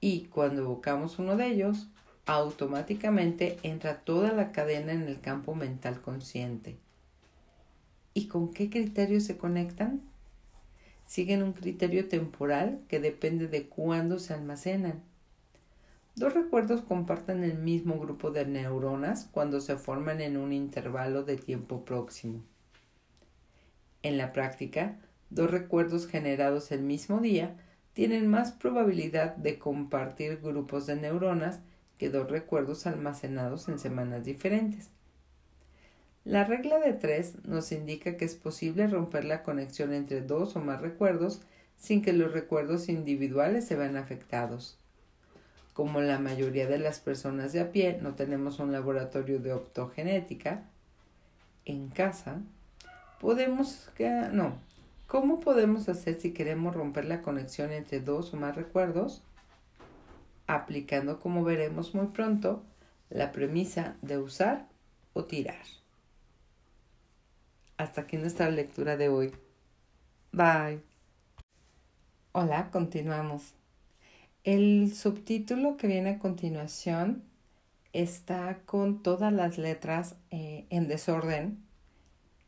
[0.00, 1.88] y cuando evocamos uno de ellos,
[2.24, 6.78] automáticamente entra toda la cadena en el campo mental consciente.
[8.14, 10.00] ¿Y con qué criterios se conectan?
[11.08, 15.02] Siguen un criterio temporal que depende de cuándo se almacenan.
[16.16, 21.38] Dos recuerdos comparten el mismo grupo de neuronas cuando se forman en un intervalo de
[21.38, 22.42] tiempo próximo.
[24.02, 24.98] En la práctica,
[25.30, 27.56] dos recuerdos generados el mismo día
[27.94, 31.60] tienen más probabilidad de compartir grupos de neuronas
[31.96, 34.90] que dos recuerdos almacenados en semanas diferentes.
[36.28, 40.60] La regla de tres nos indica que es posible romper la conexión entre dos o
[40.60, 41.40] más recuerdos
[41.78, 44.76] sin que los recuerdos individuales se vean afectados.
[45.72, 50.64] Como la mayoría de las personas de a pie no tenemos un laboratorio de optogenética
[51.64, 52.42] en casa,
[53.22, 53.90] podemos
[54.30, 54.58] no,
[55.06, 59.22] ¿Cómo podemos hacer si queremos romper la conexión entre dos o más recuerdos?
[60.46, 62.62] Aplicando, como veremos muy pronto,
[63.08, 64.68] la premisa de usar
[65.14, 65.77] o tirar.
[67.78, 69.32] Hasta aquí nuestra lectura de hoy.
[70.32, 70.82] Bye.
[72.32, 73.54] Hola, continuamos.
[74.42, 77.22] El subtítulo que viene a continuación
[77.92, 81.64] está con todas las letras eh, en desorden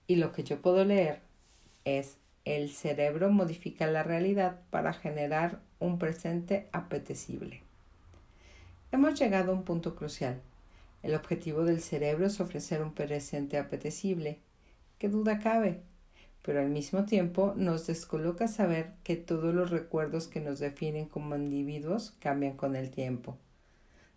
[0.09, 1.21] y lo que yo puedo leer
[1.85, 7.63] es el cerebro modifica la realidad para generar un presente apetecible.
[8.91, 10.41] Hemos llegado a un punto crucial.
[11.05, 14.41] El objetivo del cerebro es ofrecer un presente apetecible.
[15.01, 15.81] ¿Qué duda cabe?
[16.43, 21.37] Pero al mismo tiempo nos descoloca saber que todos los recuerdos que nos definen como
[21.37, 23.39] individuos cambian con el tiempo.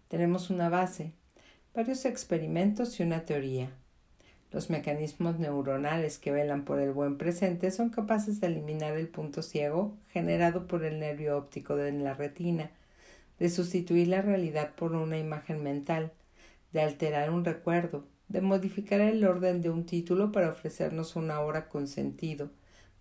[0.10, 1.13] Tenemos una base,
[1.74, 3.69] varios experimentos y una teoría.
[4.52, 9.41] Los mecanismos neuronales que velan por el buen presente son capaces de eliminar el punto
[9.41, 12.72] ciego generado por el nervio óptico de la retina,
[13.39, 16.12] de sustituir la realidad por una imagen mental,
[16.74, 21.69] de alterar un recuerdo, de modificar el orden de un título para ofrecernos una hora
[21.69, 22.51] con sentido,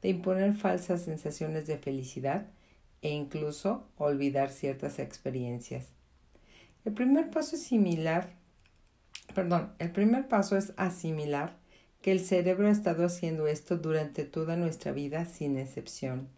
[0.02, 2.46] de imponer falsas sensaciones de felicidad
[3.00, 5.88] e incluso olvidar ciertas experiencias.
[6.85, 8.42] El primer paso es similar
[9.35, 11.56] perdón, el primer paso es asimilar
[12.02, 16.28] que el cerebro ha estado haciendo esto durante toda nuestra vida sin excepción.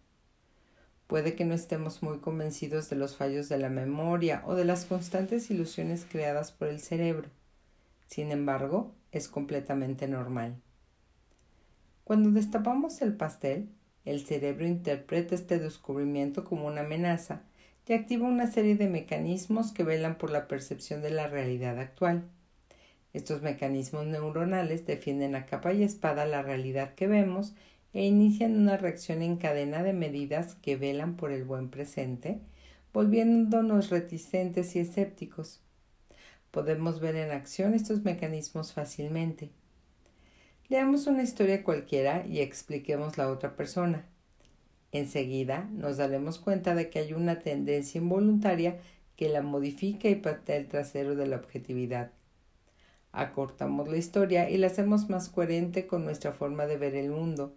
[1.06, 4.84] Puede que no estemos muy convencidos de los fallos de la memoria o de las
[4.84, 7.28] constantes ilusiones creadas por el cerebro.
[8.06, 10.60] Sin embargo, es completamente normal.
[12.04, 13.68] Cuando destapamos el pastel,
[14.04, 17.42] el cerebro interpreta este descubrimiento como una amenaza
[17.88, 22.24] y activa una serie de mecanismos que velan por la percepción de la realidad actual.
[23.14, 27.54] Estos mecanismos neuronales defienden a capa y espada la realidad que vemos
[27.94, 32.40] e inician una reacción en cadena de medidas que velan por el buen presente,
[32.92, 35.63] volviéndonos reticentes y escépticos.
[36.54, 39.50] Podemos ver en acción estos mecanismos fácilmente.
[40.68, 44.06] Leamos una historia cualquiera y expliquemos la otra persona.
[44.92, 48.78] Enseguida nos daremos cuenta de que hay una tendencia involuntaria
[49.16, 52.12] que la modifica y patea el trasero de la objetividad.
[53.10, 57.56] Acortamos la historia y la hacemos más coherente con nuestra forma de ver el mundo.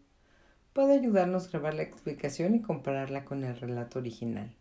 [0.74, 4.57] Puede ayudarnos a grabar la explicación y compararla con el relato original.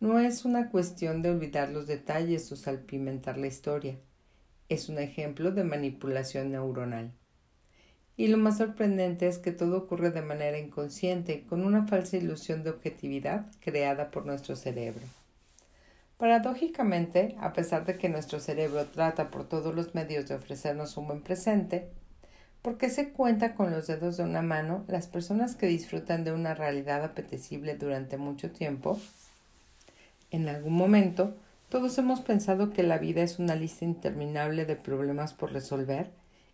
[0.00, 3.98] No es una cuestión de olvidar los detalles o salpimentar la historia.
[4.70, 7.12] Es un ejemplo de manipulación neuronal.
[8.16, 12.64] Y lo más sorprendente es que todo ocurre de manera inconsciente, con una falsa ilusión
[12.64, 15.02] de objetividad creada por nuestro cerebro.
[16.16, 21.08] Paradójicamente, a pesar de que nuestro cerebro trata por todos los medios de ofrecernos un
[21.08, 21.90] buen presente,
[22.62, 26.54] porque se cuenta con los dedos de una mano las personas que disfrutan de una
[26.54, 28.98] realidad apetecible durante mucho tiempo,
[30.30, 31.36] en algún momento
[31.68, 36.10] todos hemos pensado que la vida es una lista interminable de problemas por resolver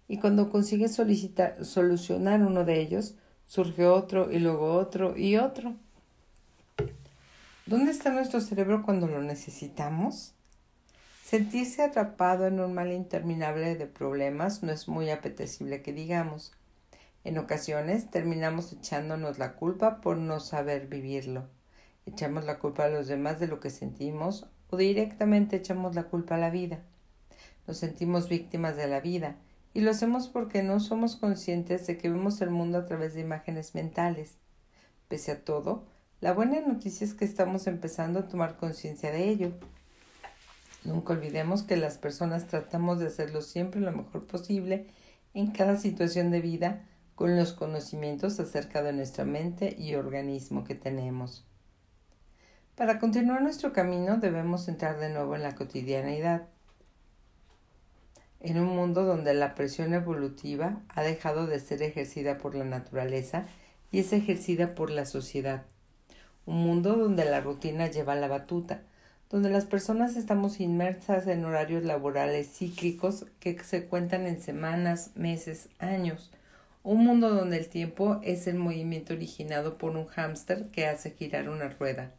[0.09, 3.15] y cuando consigues solucionar uno de ellos,
[3.47, 5.75] surge otro y luego otro y otro.
[7.65, 10.35] ¿Dónde está nuestro cerebro cuando lo necesitamos?
[11.25, 16.53] Sentirse atrapado en un mal interminable de problemas no es muy apetecible que digamos.
[17.25, 21.49] En ocasiones terminamos echándonos la culpa por no saber vivirlo.
[22.07, 26.37] Echamos la culpa a los demás de lo que sentimos o directamente echamos la culpa
[26.37, 26.81] a la vida.
[27.67, 29.37] Nos sentimos víctimas de la vida
[29.75, 33.21] y lo hacemos porque no somos conscientes de que vemos el mundo a través de
[33.21, 34.37] imágenes mentales.
[35.09, 35.85] Pese a todo,
[36.21, 39.53] la buena noticia es que estamos empezando a tomar conciencia de ello.
[40.85, 44.87] Nunca olvidemos que las personas tratamos de hacerlo siempre lo mejor posible
[45.35, 50.77] en cada situación de vida con los conocimientos acerca de nuestra mente y organismo que
[50.77, 51.45] tenemos.
[52.77, 56.43] Para continuar nuestro camino debemos entrar de nuevo en la cotidianidad
[58.41, 63.47] en un mundo donde la presión evolutiva ha dejado de ser ejercida por la naturaleza
[63.91, 65.65] y es ejercida por la sociedad.
[66.45, 68.83] Un mundo donde la rutina lleva la batuta,
[69.31, 75.71] donde las personas estamos inmersas en horarios laborales cíclicos que se cuentan en semanas, meses,
[75.79, 76.31] años.
[76.83, 81.49] Un mundo donde el tiempo es el movimiento originado por un hámster que hace girar
[81.49, 82.13] una rueda.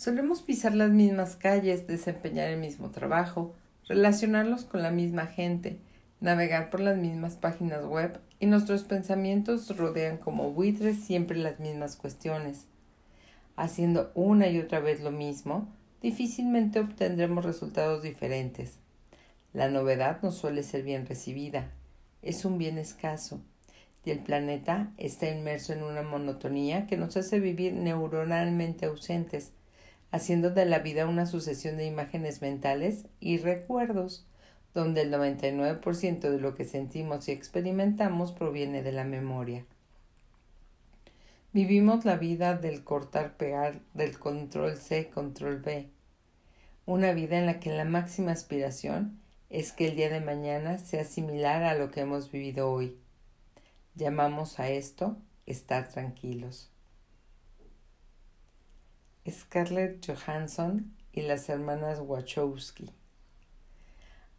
[0.00, 3.54] Solemos pisar las mismas calles, desempeñar el mismo trabajo,
[3.86, 5.78] relacionarlos con la misma gente,
[6.20, 11.96] navegar por las mismas páginas web y nuestros pensamientos rodean como buitres siempre las mismas
[11.96, 12.64] cuestiones.
[13.56, 15.68] Haciendo una y otra vez lo mismo,
[16.00, 18.78] difícilmente obtendremos resultados diferentes.
[19.52, 21.72] La novedad no suele ser bien recibida,
[22.22, 23.42] es un bien escaso,
[24.02, 29.52] y el planeta está inmerso en una monotonía que nos hace vivir neuronalmente ausentes,
[30.10, 34.26] haciendo de la vida una sucesión de imágenes mentales y recuerdos,
[34.74, 39.64] donde el 99% de lo que sentimos y experimentamos proviene de la memoria.
[41.52, 45.88] Vivimos la vida del cortar-pegar, del control C, control B,
[46.86, 51.04] una vida en la que la máxima aspiración es que el día de mañana sea
[51.04, 52.96] similar a lo que hemos vivido hoy.
[53.94, 56.70] Llamamos a esto estar tranquilos.
[59.28, 62.90] Scarlett Johansson y las hermanas Wachowski.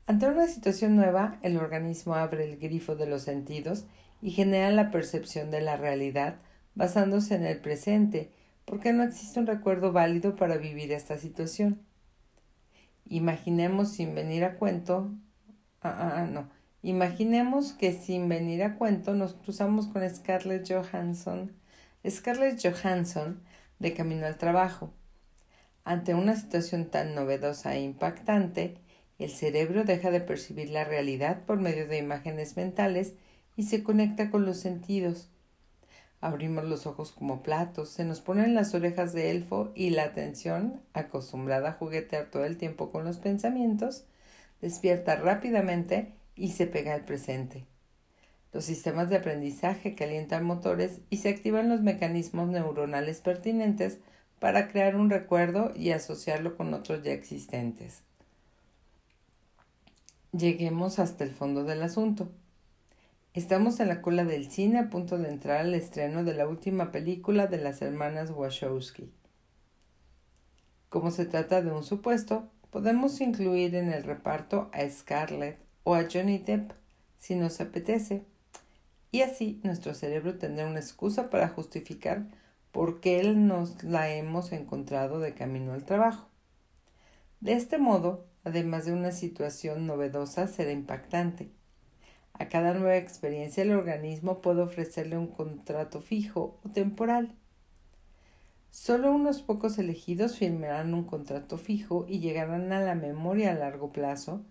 [0.08, 3.86] Ante una situación nueva, el organismo abre el grifo de los sentidos
[4.22, 6.36] y genera la percepción de la realidad
[6.76, 8.32] basándose en el presente,
[8.66, 11.82] porque no existe un recuerdo válido para vivir esta situación.
[13.06, 15.12] Imaginemos sin venir a cuento.
[15.82, 16.50] Ah, ah, ah, no.
[16.84, 21.52] Imaginemos que sin venir a cuento nos cruzamos con Scarlett Johansson.
[22.08, 23.42] Scarlett Johansson
[23.82, 24.94] de camino al trabajo.
[25.84, 28.78] Ante una situación tan novedosa e impactante,
[29.18, 33.14] el cerebro deja de percibir la realidad por medio de imágenes mentales
[33.56, 35.30] y se conecta con los sentidos.
[36.22, 40.80] Abrimos los ojos como platos, se nos ponen las orejas de elfo y la atención,
[40.94, 44.06] acostumbrada a juguetear todo el tiempo con los pensamientos,
[44.62, 47.71] despierta rápidamente y se pega al presente.
[48.54, 54.00] Los sistemas de aprendizaje calientan motores y se activan los mecanismos neuronales pertinentes
[54.40, 58.04] para crear un recuerdo y asociarlo con otros ya existentes.
[60.34, 62.30] Lleguemos hasta el fondo del asunto.
[63.34, 66.92] Estamos en la cola del cine a punto de entrar al estreno de la última
[66.92, 69.12] película de las hermanas Wachowski.
[70.90, 76.08] Como se trata de un supuesto, podemos incluir en el reparto a Scarlett o a
[76.12, 76.72] Johnny Depp
[77.20, 78.26] si nos apetece.
[79.12, 82.28] Y así nuestro cerebro tendrá una excusa para justificar
[82.72, 86.30] por qué nos la hemos encontrado de camino al trabajo.
[87.42, 91.52] De este modo, además de una situación novedosa, será impactante.
[92.34, 97.36] A cada nueva experiencia el organismo puede ofrecerle un contrato fijo o temporal.
[98.72, 103.90] Solo unos pocos elegidos firmarán un contrato fijo y llegarán a la memoria a largo
[103.90, 104.46] plazo,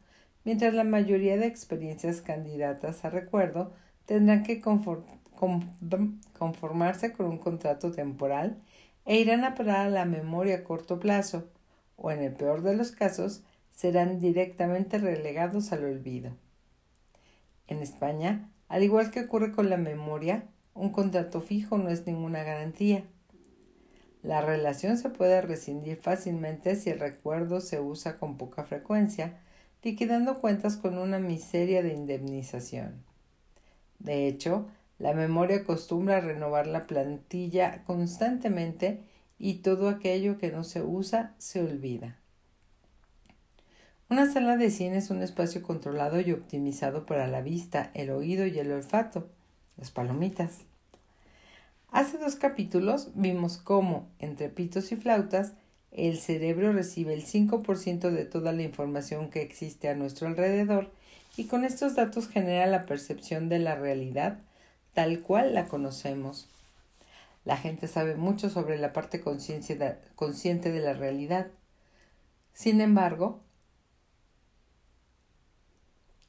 [0.44, 3.72] mientras la mayoría de experiencias candidatas a recuerdo
[4.10, 8.60] tendrán que conformarse con un contrato temporal
[9.04, 11.48] e irán a parar a la memoria a corto plazo,
[11.94, 16.32] o en el peor de los casos, serán directamente relegados al olvido.
[17.68, 20.42] En España, al igual que ocurre con la memoria,
[20.74, 23.04] un contrato fijo no es ninguna garantía.
[24.24, 29.38] La relación se puede rescindir fácilmente si el recuerdo se usa con poca frecuencia,
[29.84, 33.08] liquidando cuentas con una miseria de indemnización.
[34.00, 34.66] De hecho,
[34.98, 39.00] la memoria acostumbra a renovar la plantilla constantemente
[39.38, 42.16] y todo aquello que no se usa se olvida.
[44.10, 48.44] Una sala de cine es un espacio controlado y optimizado para la vista, el oído
[48.46, 49.28] y el olfato,
[49.76, 50.64] las palomitas.
[51.92, 55.52] Hace dos capítulos vimos cómo, entre pitos y flautas,
[55.92, 60.90] el cerebro recibe el 5% de toda la información que existe a nuestro alrededor
[61.40, 64.40] y con estos datos genera la percepción de la realidad
[64.92, 66.50] tal cual la conocemos.
[67.46, 71.46] La gente sabe mucho sobre la parte consciente de la realidad.
[72.52, 73.40] Sin embargo,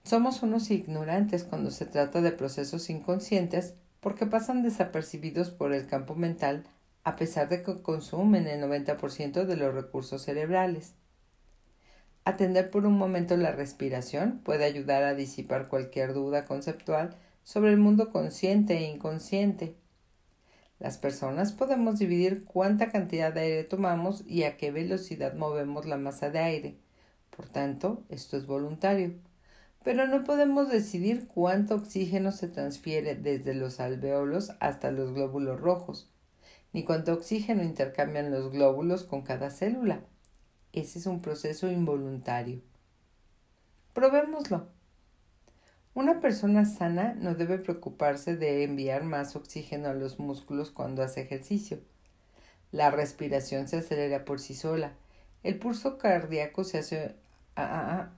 [0.05, 6.15] somos unos ignorantes cuando se trata de procesos inconscientes porque pasan desapercibidos por el campo
[6.15, 6.63] mental
[7.03, 10.93] a pesar de que consumen el 90% de los recursos cerebrales.
[12.23, 17.77] Atender por un momento la respiración puede ayudar a disipar cualquier duda conceptual sobre el
[17.77, 19.75] mundo consciente e inconsciente.
[20.77, 25.97] Las personas podemos dividir cuánta cantidad de aire tomamos y a qué velocidad movemos la
[25.97, 26.77] masa de aire.
[27.35, 29.13] Por tanto, esto es voluntario.
[29.83, 36.11] Pero no podemos decidir cuánto oxígeno se transfiere desde los alveolos hasta los glóbulos rojos,
[36.71, 40.03] ni cuánto oxígeno intercambian los glóbulos con cada célula.
[40.73, 42.61] Ese es un proceso involuntario.
[43.93, 44.67] Probémoslo.
[45.93, 51.21] Una persona sana no debe preocuparse de enviar más oxígeno a los músculos cuando hace
[51.21, 51.79] ejercicio.
[52.71, 54.93] La respiración se acelera por sí sola.
[55.43, 57.15] El pulso cardíaco hace
[57.57, 58.11] ah, ah, ah,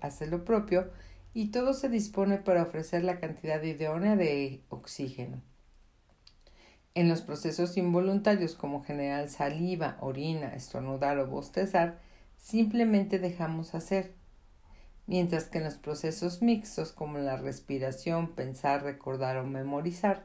[0.00, 0.90] hace lo propio
[1.34, 5.40] y todo se dispone para ofrecer la cantidad idónea de oxígeno.
[6.96, 11.98] En los procesos involuntarios como generar saliva, orina, estornudar o bostezar,
[12.38, 14.12] simplemente dejamos hacer.
[15.08, 20.22] Mientras que en los procesos mixtos como la respiración, pensar, recordar o memorizar,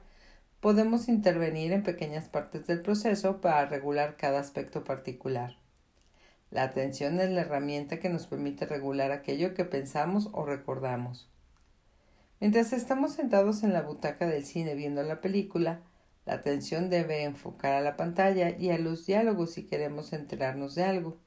[0.59, 5.57] podemos intervenir en pequeñas partes del proceso para regular cada aspecto particular.
[6.51, 11.27] La atención es la herramienta que nos permite regular aquello que pensamos o recordamos.
[12.39, 15.81] Mientras estamos sentados en la butaca del cine viendo la película,
[16.29, 20.83] la atención debe enfocar a la pantalla y a los diálogos si queremos enterarnos de
[20.83, 21.17] algo.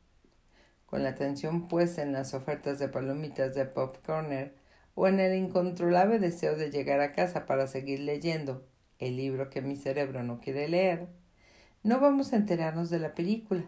[0.87, 4.55] Con la atención puesta en las ofertas de palomitas de Popcorner
[4.95, 8.65] o en el incontrolable deseo de llegar a casa para seguir leyendo
[9.01, 11.09] el libro que mi cerebro no quiere leer,
[11.83, 13.65] no vamos a enterarnos de la película.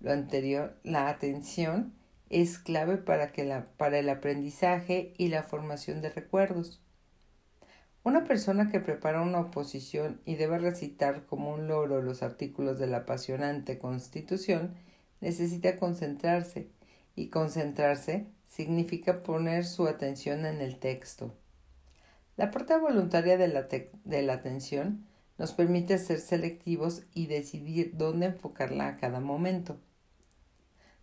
[0.00, 1.94] Lo anterior, la atención,
[2.28, 6.83] es clave para, que la, para el aprendizaje y la formación de recuerdos.
[8.04, 12.86] Una persona que prepara una oposición y debe recitar como un loro los artículos de
[12.86, 14.74] la apasionante Constitución
[15.22, 16.68] necesita concentrarse
[17.16, 21.34] y concentrarse significa poner su atención en el texto.
[22.36, 25.06] La parte voluntaria de la, de la atención
[25.38, 29.78] nos permite ser selectivos y decidir dónde enfocarla a cada momento.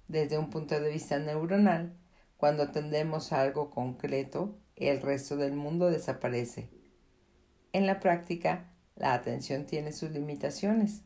[0.07, 1.95] Desde un punto de vista neuronal,
[2.37, 6.80] cuando atendemos a algo concreto, el resto del mundo desaparece.
[7.73, 8.65] En la práctica,
[8.95, 11.01] la atención tiene sus limitaciones.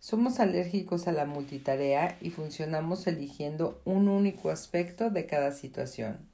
[0.00, 6.28] Somos alérgicos a la multitarea y funcionamos eligiendo un único aspecto de cada situación.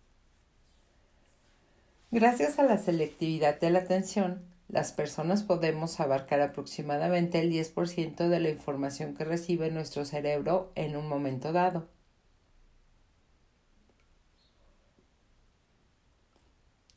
[2.11, 8.41] Gracias a la selectividad de la atención, las personas podemos abarcar aproximadamente el 10% de
[8.41, 11.87] la información que recibe nuestro cerebro en un momento dado.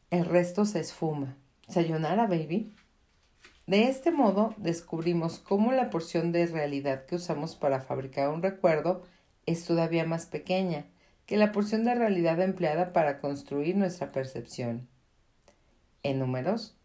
[0.09, 1.37] El resto se esfuma.
[1.71, 2.73] ¿Sayonara, baby?
[3.65, 9.03] De este modo descubrimos cómo la porción de realidad que usamos para fabricar un recuerdo
[9.45, 10.85] es todavía más pequeña
[11.25, 14.89] que la porción de realidad empleada para construir nuestra percepción.
[16.03, 16.75] En números,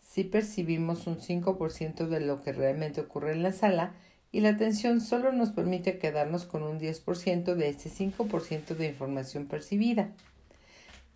[0.00, 3.92] si percibimos un 5% de lo que realmente ocurre en la sala
[4.30, 9.46] y la atención solo nos permite quedarnos con un 10% de ese 5% de información
[9.46, 10.12] percibida.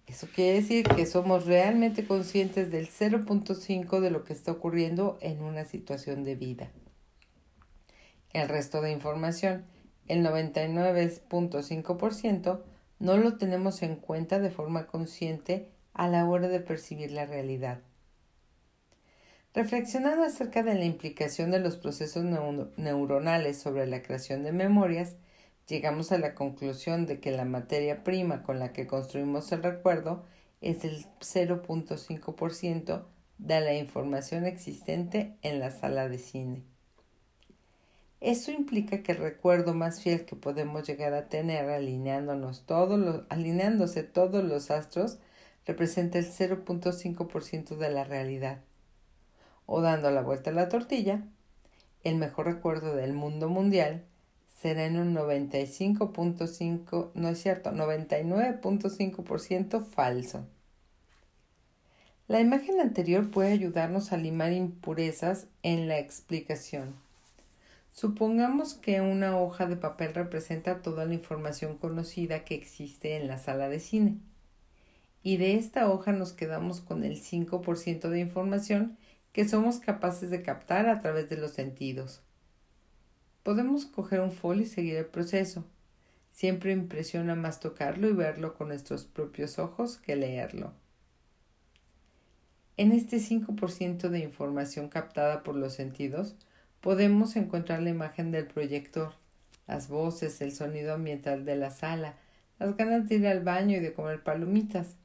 [0.06, 5.42] Eso quiere decir que somos realmente conscientes del 0.5 de lo que está ocurriendo en
[5.42, 6.70] una situación de vida.
[8.32, 9.64] El resto de información,
[10.06, 12.62] el 99.5%,
[12.98, 17.80] no lo tenemos en cuenta de forma consciente a la hora de percibir la realidad.
[19.54, 22.24] Reflexionando acerca de la implicación de los procesos
[22.76, 25.16] neuronales sobre la creación de memorias,
[25.66, 30.24] llegamos a la conclusión de que la materia prima con la que construimos el recuerdo
[30.60, 33.04] es el 0.5%
[33.38, 36.64] de la información existente en la sala de cine.
[38.20, 44.04] Eso implica que el recuerdo más fiel que podemos llegar a tener alineándonos todos alineándose
[44.04, 45.18] todos los astros
[45.66, 48.60] representa el 0.5% de la realidad.
[49.66, 51.24] O dando la vuelta a la tortilla,
[52.04, 54.04] el mejor recuerdo del mundo mundial
[54.66, 60.44] será en un 95.5, no es cierto, 99.5% falso.
[62.26, 66.96] La imagen anterior puede ayudarnos a limar impurezas en la explicación.
[67.92, 73.38] Supongamos que una hoja de papel representa toda la información conocida que existe en la
[73.38, 74.18] sala de cine.
[75.22, 78.98] Y de esta hoja nos quedamos con el 5% de información
[79.32, 82.20] que somos capaces de captar a través de los sentidos.
[83.46, 85.64] Podemos coger un folio y seguir el proceso.
[86.32, 90.72] Siempre impresiona más tocarlo y verlo con nuestros propios ojos que leerlo.
[92.76, 96.34] En este 5% de información captada por los sentidos,
[96.80, 99.12] podemos encontrar la imagen del proyector,
[99.68, 102.16] las voces, el sonido ambiental de la sala,
[102.58, 104.96] las ganas de ir al baño y de comer palomitas,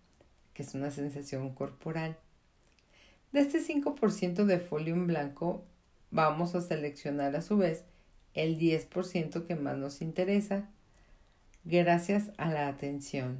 [0.55, 2.17] que es una sensación corporal.
[3.33, 5.63] De este 5% de folio en blanco,
[6.09, 7.85] vamos a seleccionar a su vez
[8.33, 10.69] el 10% que más nos interesa,
[11.63, 13.39] gracias a la atención.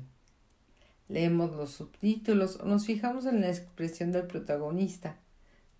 [1.07, 5.17] Leemos los subtítulos o nos fijamos en la expresión del protagonista,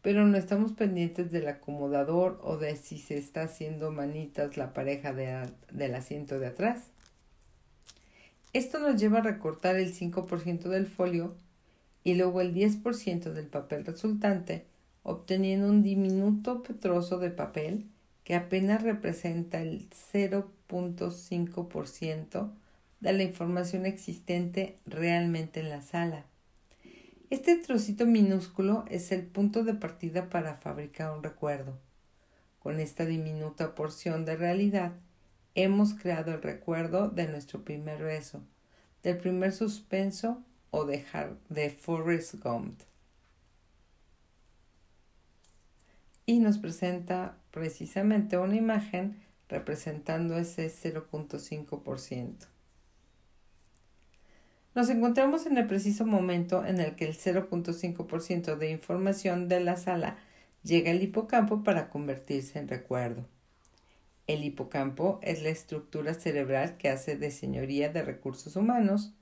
[0.01, 5.13] pero no estamos pendientes del acomodador o de si se está haciendo manitas la pareja
[5.13, 6.87] del asiento de atrás.
[8.53, 11.35] Esto nos lleva a recortar el 5% del folio
[12.03, 14.65] y luego el 10% del papel resultante,
[15.03, 17.90] obteniendo un diminuto trozo de papel
[18.23, 22.51] que apenas representa el 0.5%
[22.99, 26.25] de la información existente realmente en la sala.
[27.29, 31.79] Este trocito minúsculo es el punto de partida para fabricar un recuerdo.
[32.59, 34.91] Con esta diminuta porción de realidad,
[35.55, 38.43] hemos creado el recuerdo de nuestro primer beso,
[39.01, 41.05] del primer suspenso o de,
[41.49, 42.81] de Forrest Gump.
[46.31, 52.47] y nos presenta precisamente una imagen representando ese 0.5%.
[54.73, 59.75] Nos encontramos en el preciso momento en el que el 0.5% de información de la
[59.75, 60.17] sala
[60.63, 63.27] llega al hipocampo para convertirse en recuerdo.
[64.27, 69.13] El hipocampo es la estructura cerebral que hace de señoría de recursos humanos,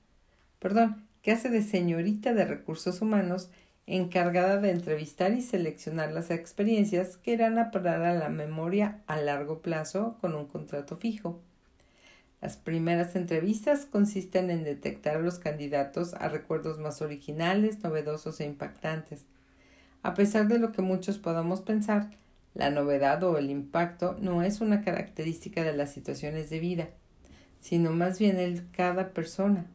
[0.60, 3.50] perdón, que hace de señorita de recursos humanos
[3.96, 9.16] encargada de entrevistar y seleccionar las experiencias que irán a parar a la memoria a
[9.16, 11.40] largo plazo con un contrato fijo.
[12.40, 18.46] Las primeras entrevistas consisten en detectar a los candidatos a recuerdos más originales, novedosos e
[18.46, 19.24] impactantes.
[20.02, 22.10] A pesar de lo que muchos podamos pensar,
[22.54, 26.88] la novedad o el impacto no es una característica de las situaciones de vida,
[27.60, 29.66] sino más bien el cada persona.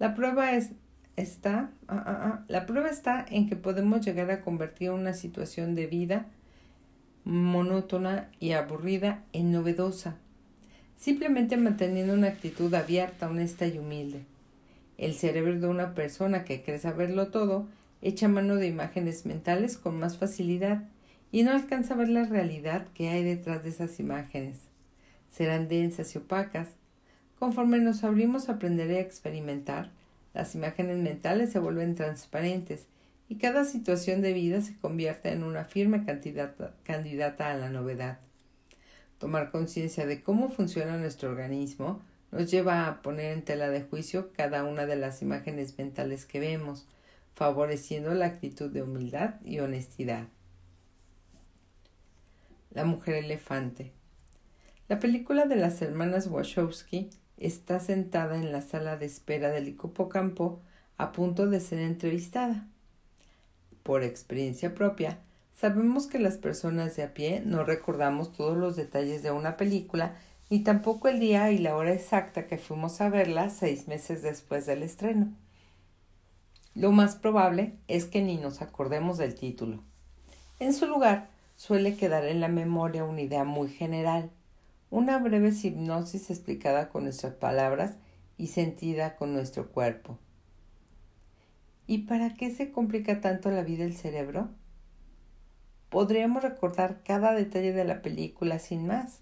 [0.00, 0.72] La prueba es
[1.16, 5.74] está, ah, ah, ah, la prueba está en que podemos llegar a convertir una situación
[5.74, 6.26] de vida
[7.24, 10.16] monótona y aburrida en novedosa,
[10.96, 14.22] simplemente manteniendo una actitud abierta, honesta y humilde.
[14.96, 17.66] El cerebro de una persona que cree saberlo todo
[18.00, 20.84] echa mano de imágenes mentales con más facilidad
[21.32, 24.58] y no alcanza a ver la realidad que hay detrás de esas imágenes.
[25.30, 26.68] Serán densas y opacas.
[27.38, 29.90] Conforme nos abrimos a aprender y a experimentar,
[30.36, 32.88] las imágenes mentales se vuelven transparentes
[33.26, 38.18] y cada situación de vida se convierte en una firme candidata, a la novedad.
[39.18, 44.30] Tomar conciencia de cómo funciona nuestro organismo nos lleva a poner en tela de juicio
[44.34, 46.86] cada una de las imágenes mentales que vemos,
[47.34, 50.28] favoreciendo la actitud de humildad y honestidad.
[52.72, 53.92] La mujer elefante.
[54.88, 60.60] La película de las hermanas Wachowski está sentada en la sala de espera del hipocampo
[60.96, 62.66] a punto de ser entrevistada.
[63.82, 65.18] Por experiencia propia,
[65.54, 70.16] sabemos que las personas de a pie no recordamos todos los detalles de una película
[70.48, 74.64] ni tampoco el día y la hora exacta que fuimos a verla seis meses después
[74.66, 75.32] del estreno.
[76.74, 79.82] Lo más probable es que ni nos acordemos del título.
[80.60, 84.30] En su lugar, suele quedar en la memoria una idea muy general,
[84.90, 87.96] una breve hipnosis explicada con nuestras palabras
[88.38, 90.18] y sentida con nuestro cuerpo.
[91.86, 94.48] ¿Y para qué se complica tanto la vida el cerebro?
[95.88, 99.20] Podríamos recordar cada detalle de la película sin más.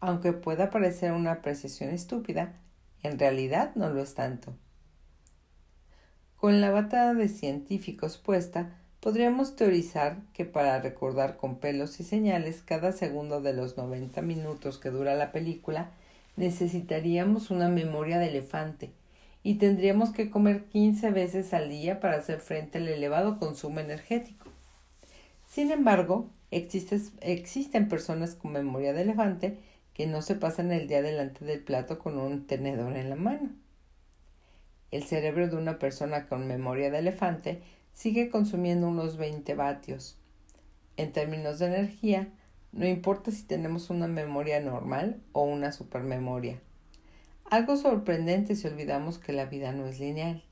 [0.00, 2.60] Aunque pueda parecer una apreciación estúpida,
[3.02, 4.54] en realidad no lo es tanto.
[6.36, 12.62] Con la bata de científicos puesta, Podríamos teorizar que para recordar con pelos y señales
[12.62, 15.90] cada segundo de los 90 minutos que dura la película,
[16.36, 18.92] necesitaríamos una memoria de elefante
[19.42, 24.46] y tendríamos que comer 15 veces al día para hacer frente al elevado consumo energético.
[25.46, 29.58] Sin embargo, existen personas con memoria de elefante
[29.92, 33.50] que no se pasan el día delante del plato con un tenedor en la mano.
[34.90, 37.60] El cerebro de una persona con memoria de elefante
[37.94, 40.18] sigue consumiendo unos 20 vatios.
[40.96, 42.28] En términos de energía,
[42.72, 46.60] no importa si tenemos una memoria normal o una supermemoria.
[47.50, 50.42] Algo sorprendente si olvidamos que la vida no es lineal.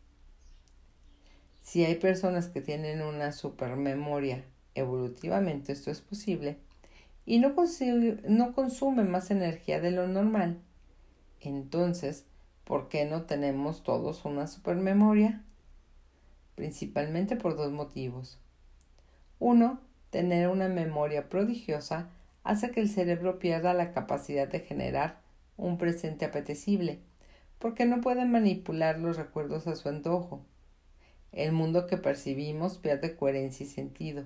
[1.60, 6.58] Si hay personas que tienen una supermemoria, evolutivamente esto es posible,
[7.24, 7.54] y no,
[8.28, 10.58] no consumen más energía de lo normal,
[11.40, 12.24] entonces,
[12.64, 15.42] ¿por qué no tenemos todos una supermemoria?
[16.54, 18.38] Principalmente por dos motivos.
[19.38, 19.80] Uno,
[20.10, 22.10] tener una memoria prodigiosa
[22.44, 25.20] hace que el cerebro pierda la capacidad de generar
[25.56, 27.00] un presente apetecible,
[27.58, 30.44] porque no puede manipular los recuerdos a su antojo.
[31.30, 34.24] El mundo que percibimos pierde coherencia y sentido.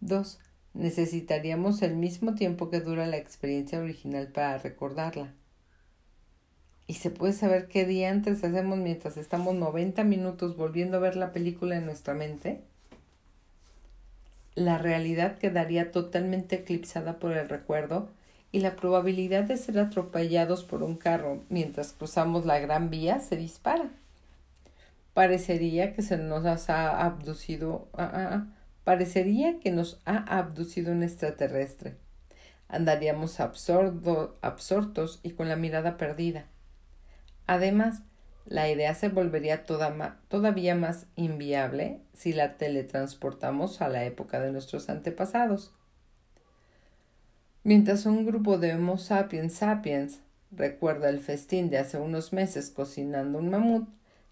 [0.00, 0.40] 2.
[0.74, 5.32] Necesitaríamos el mismo tiempo que dura la experiencia original para recordarla.
[6.92, 11.16] ¿Y se puede saber qué día antes hacemos mientras estamos 90 minutos volviendo a ver
[11.16, 12.60] la película en nuestra mente?
[14.54, 18.10] La realidad quedaría totalmente eclipsada por el recuerdo
[18.50, 23.38] y la probabilidad de ser atropellados por un carro mientras cruzamos la gran vía se
[23.38, 23.88] dispara.
[25.14, 28.46] Parecería que se nos ha abducido, ah, ah, ah,
[28.84, 31.94] parecería que nos ha abducido un extraterrestre.
[32.68, 36.48] Andaríamos absortos y con la mirada perdida.
[37.52, 38.00] Además,
[38.46, 44.88] la idea se volvería todavía más inviable si la teletransportamos a la época de nuestros
[44.88, 45.74] antepasados.
[47.62, 53.38] Mientras un grupo de Homo sapiens sapiens recuerda el festín de hace unos meses cocinando
[53.38, 53.86] un mamut,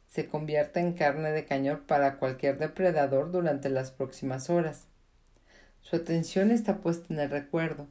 [0.07, 4.87] se convierte en carne de cañón para cualquier depredador durante las próximas horas.
[5.83, 7.87] Su atención está puesta en el recuerdo,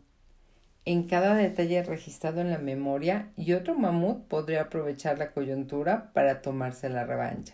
[0.91, 6.41] en cada detalle registrado en la memoria y otro mamut podría aprovechar la coyuntura para
[6.41, 7.53] tomarse la revancha.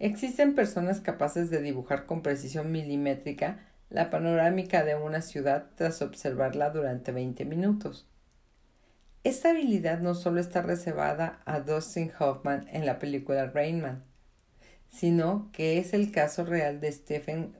[0.00, 6.70] Existen personas capaces de dibujar con precisión milimétrica la panorámica de una ciudad tras observarla
[6.70, 8.08] durante 20 minutos.
[9.22, 14.02] Esta habilidad no solo está reservada a Dustin Hoffman en la película Rainman,
[14.88, 17.54] sino que es el caso real de Stephen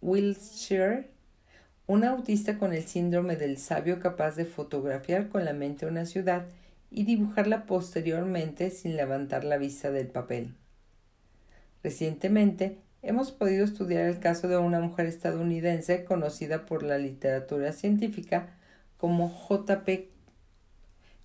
[0.00, 1.13] Wilshire
[1.86, 6.46] un autista con el síndrome del sabio capaz de fotografiar con la mente una ciudad
[6.90, 10.54] y dibujarla posteriormente sin levantar la vista del papel.
[11.82, 18.54] Recientemente hemos podido estudiar el caso de una mujer estadounidense conocida por la literatura científica
[18.96, 20.08] como J.P.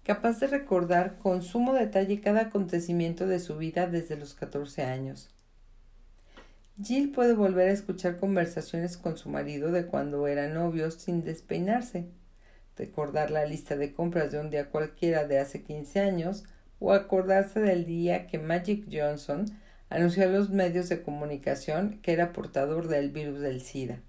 [0.03, 5.29] capaz de recordar con sumo detalle cada acontecimiento de su vida desde los 14 años.
[6.81, 12.09] Jill puede volver a escuchar conversaciones con su marido de cuando eran novios sin despeinarse,
[12.77, 16.45] recordar la lista de compras de un día cualquiera de hace 15 años
[16.79, 19.45] o acordarse del día que Magic Johnson
[19.89, 24.01] anunció a los medios de comunicación que era portador del virus del SIDA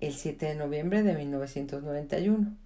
[0.00, 2.56] el 7 de noviembre de 1991.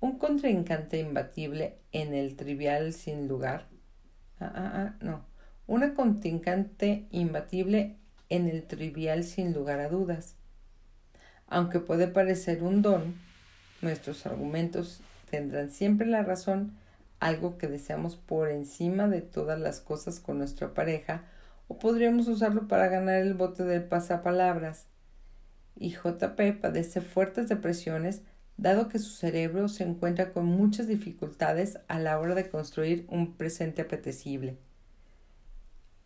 [0.00, 3.68] Un contrincante imbatible en el trivial sin lugar.
[4.40, 5.27] Ah, ah, ah, no.
[5.68, 7.98] Una contrincante imbatible
[8.30, 10.34] en el trivial sin lugar a dudas.
[11.46, 13.16] Aunque puede parecer un don,
[13.82, 16.72] nuestros argumentos tendrán siempre la razón,
[17.20, 21.24] algo que deseamos por encima de todas las cosas con nuestra pareja,
[21.68, 24.86] o podríamos usarlo para ganar el bote del pasapalabras.
[25.76, 28.22] Y JP padece fuertes depresiones
[28.56, 33.36] dado que su cerebro se encuentra con muchas dificultades a la hora de construir un
[33.36, 34.56] presente apetecible.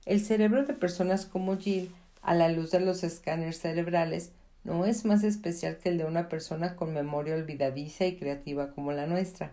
[0.05, 4.33] El cerebro de personas como Jill, a la luz de los escáneres cerebrales,
[4.65, 8.93] no es más especial que el de una persona con memoria olvidadiza y creativa como
[8.93, 9.53] la nuestra.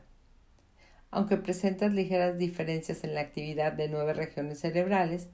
[1.12, 5.28] Aunque presenta ligeras diferencias en la actividad de nueve regiones cerebrales,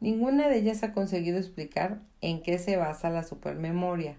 [0.00, 4.16] ninguna de ellas ha conseguido explicar en qué se basa la supermemoria.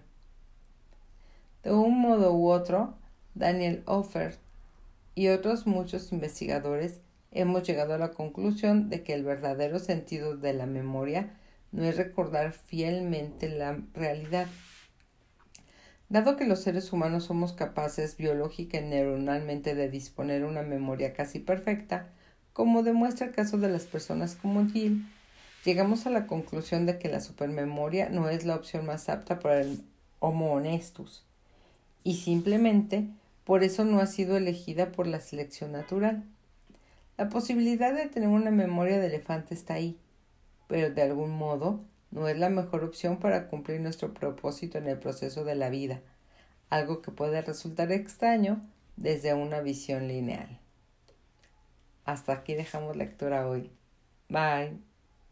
[1.62, 2.94] De un modo u otro,
[3.34, 4.36] Daniel Offer
[5.14, 7.00] y otros muchos investigadores
[7.32, 11.36] hemos llegado a la conclusión de que el verdadero sentido de la memoria
[11.72, 14.46] no es recordar fielmente la realidad,
[16.12, 21.38] Dado que los seres humanos somos capaces biológica y neuronalmente de disponer una memoria casi
[21.38, 22.10] perfecta,
[22.52, 25.06] como demuestra el caso de las personas como Jill,
[25.64, 29.62] llegamos a la conclusión de que la supermemoria no es la opción más apta para
[29.62, 29.84] el
[30.18, 31.24] Homo honestus,
[32.04, 33.08] y simplemente
[33.44, 36.24] por eso no ha sido elegida por la selección natural.
[37.22, 39.96] La posibilidad de tener una memoria de elefante está ahí,
[40.66, 44.98] pero de algún modo no es la mejor opción para cumplir nuestro propósito en el
[44.98, 46.00] proceso de la vida,
[46.68, 50.58] algo que puede resultar extraño desde una visión lineal.
[52.04, 53.70] Hasta aquí dejamos lectura hoy.
[54.28, 54.91] Bye.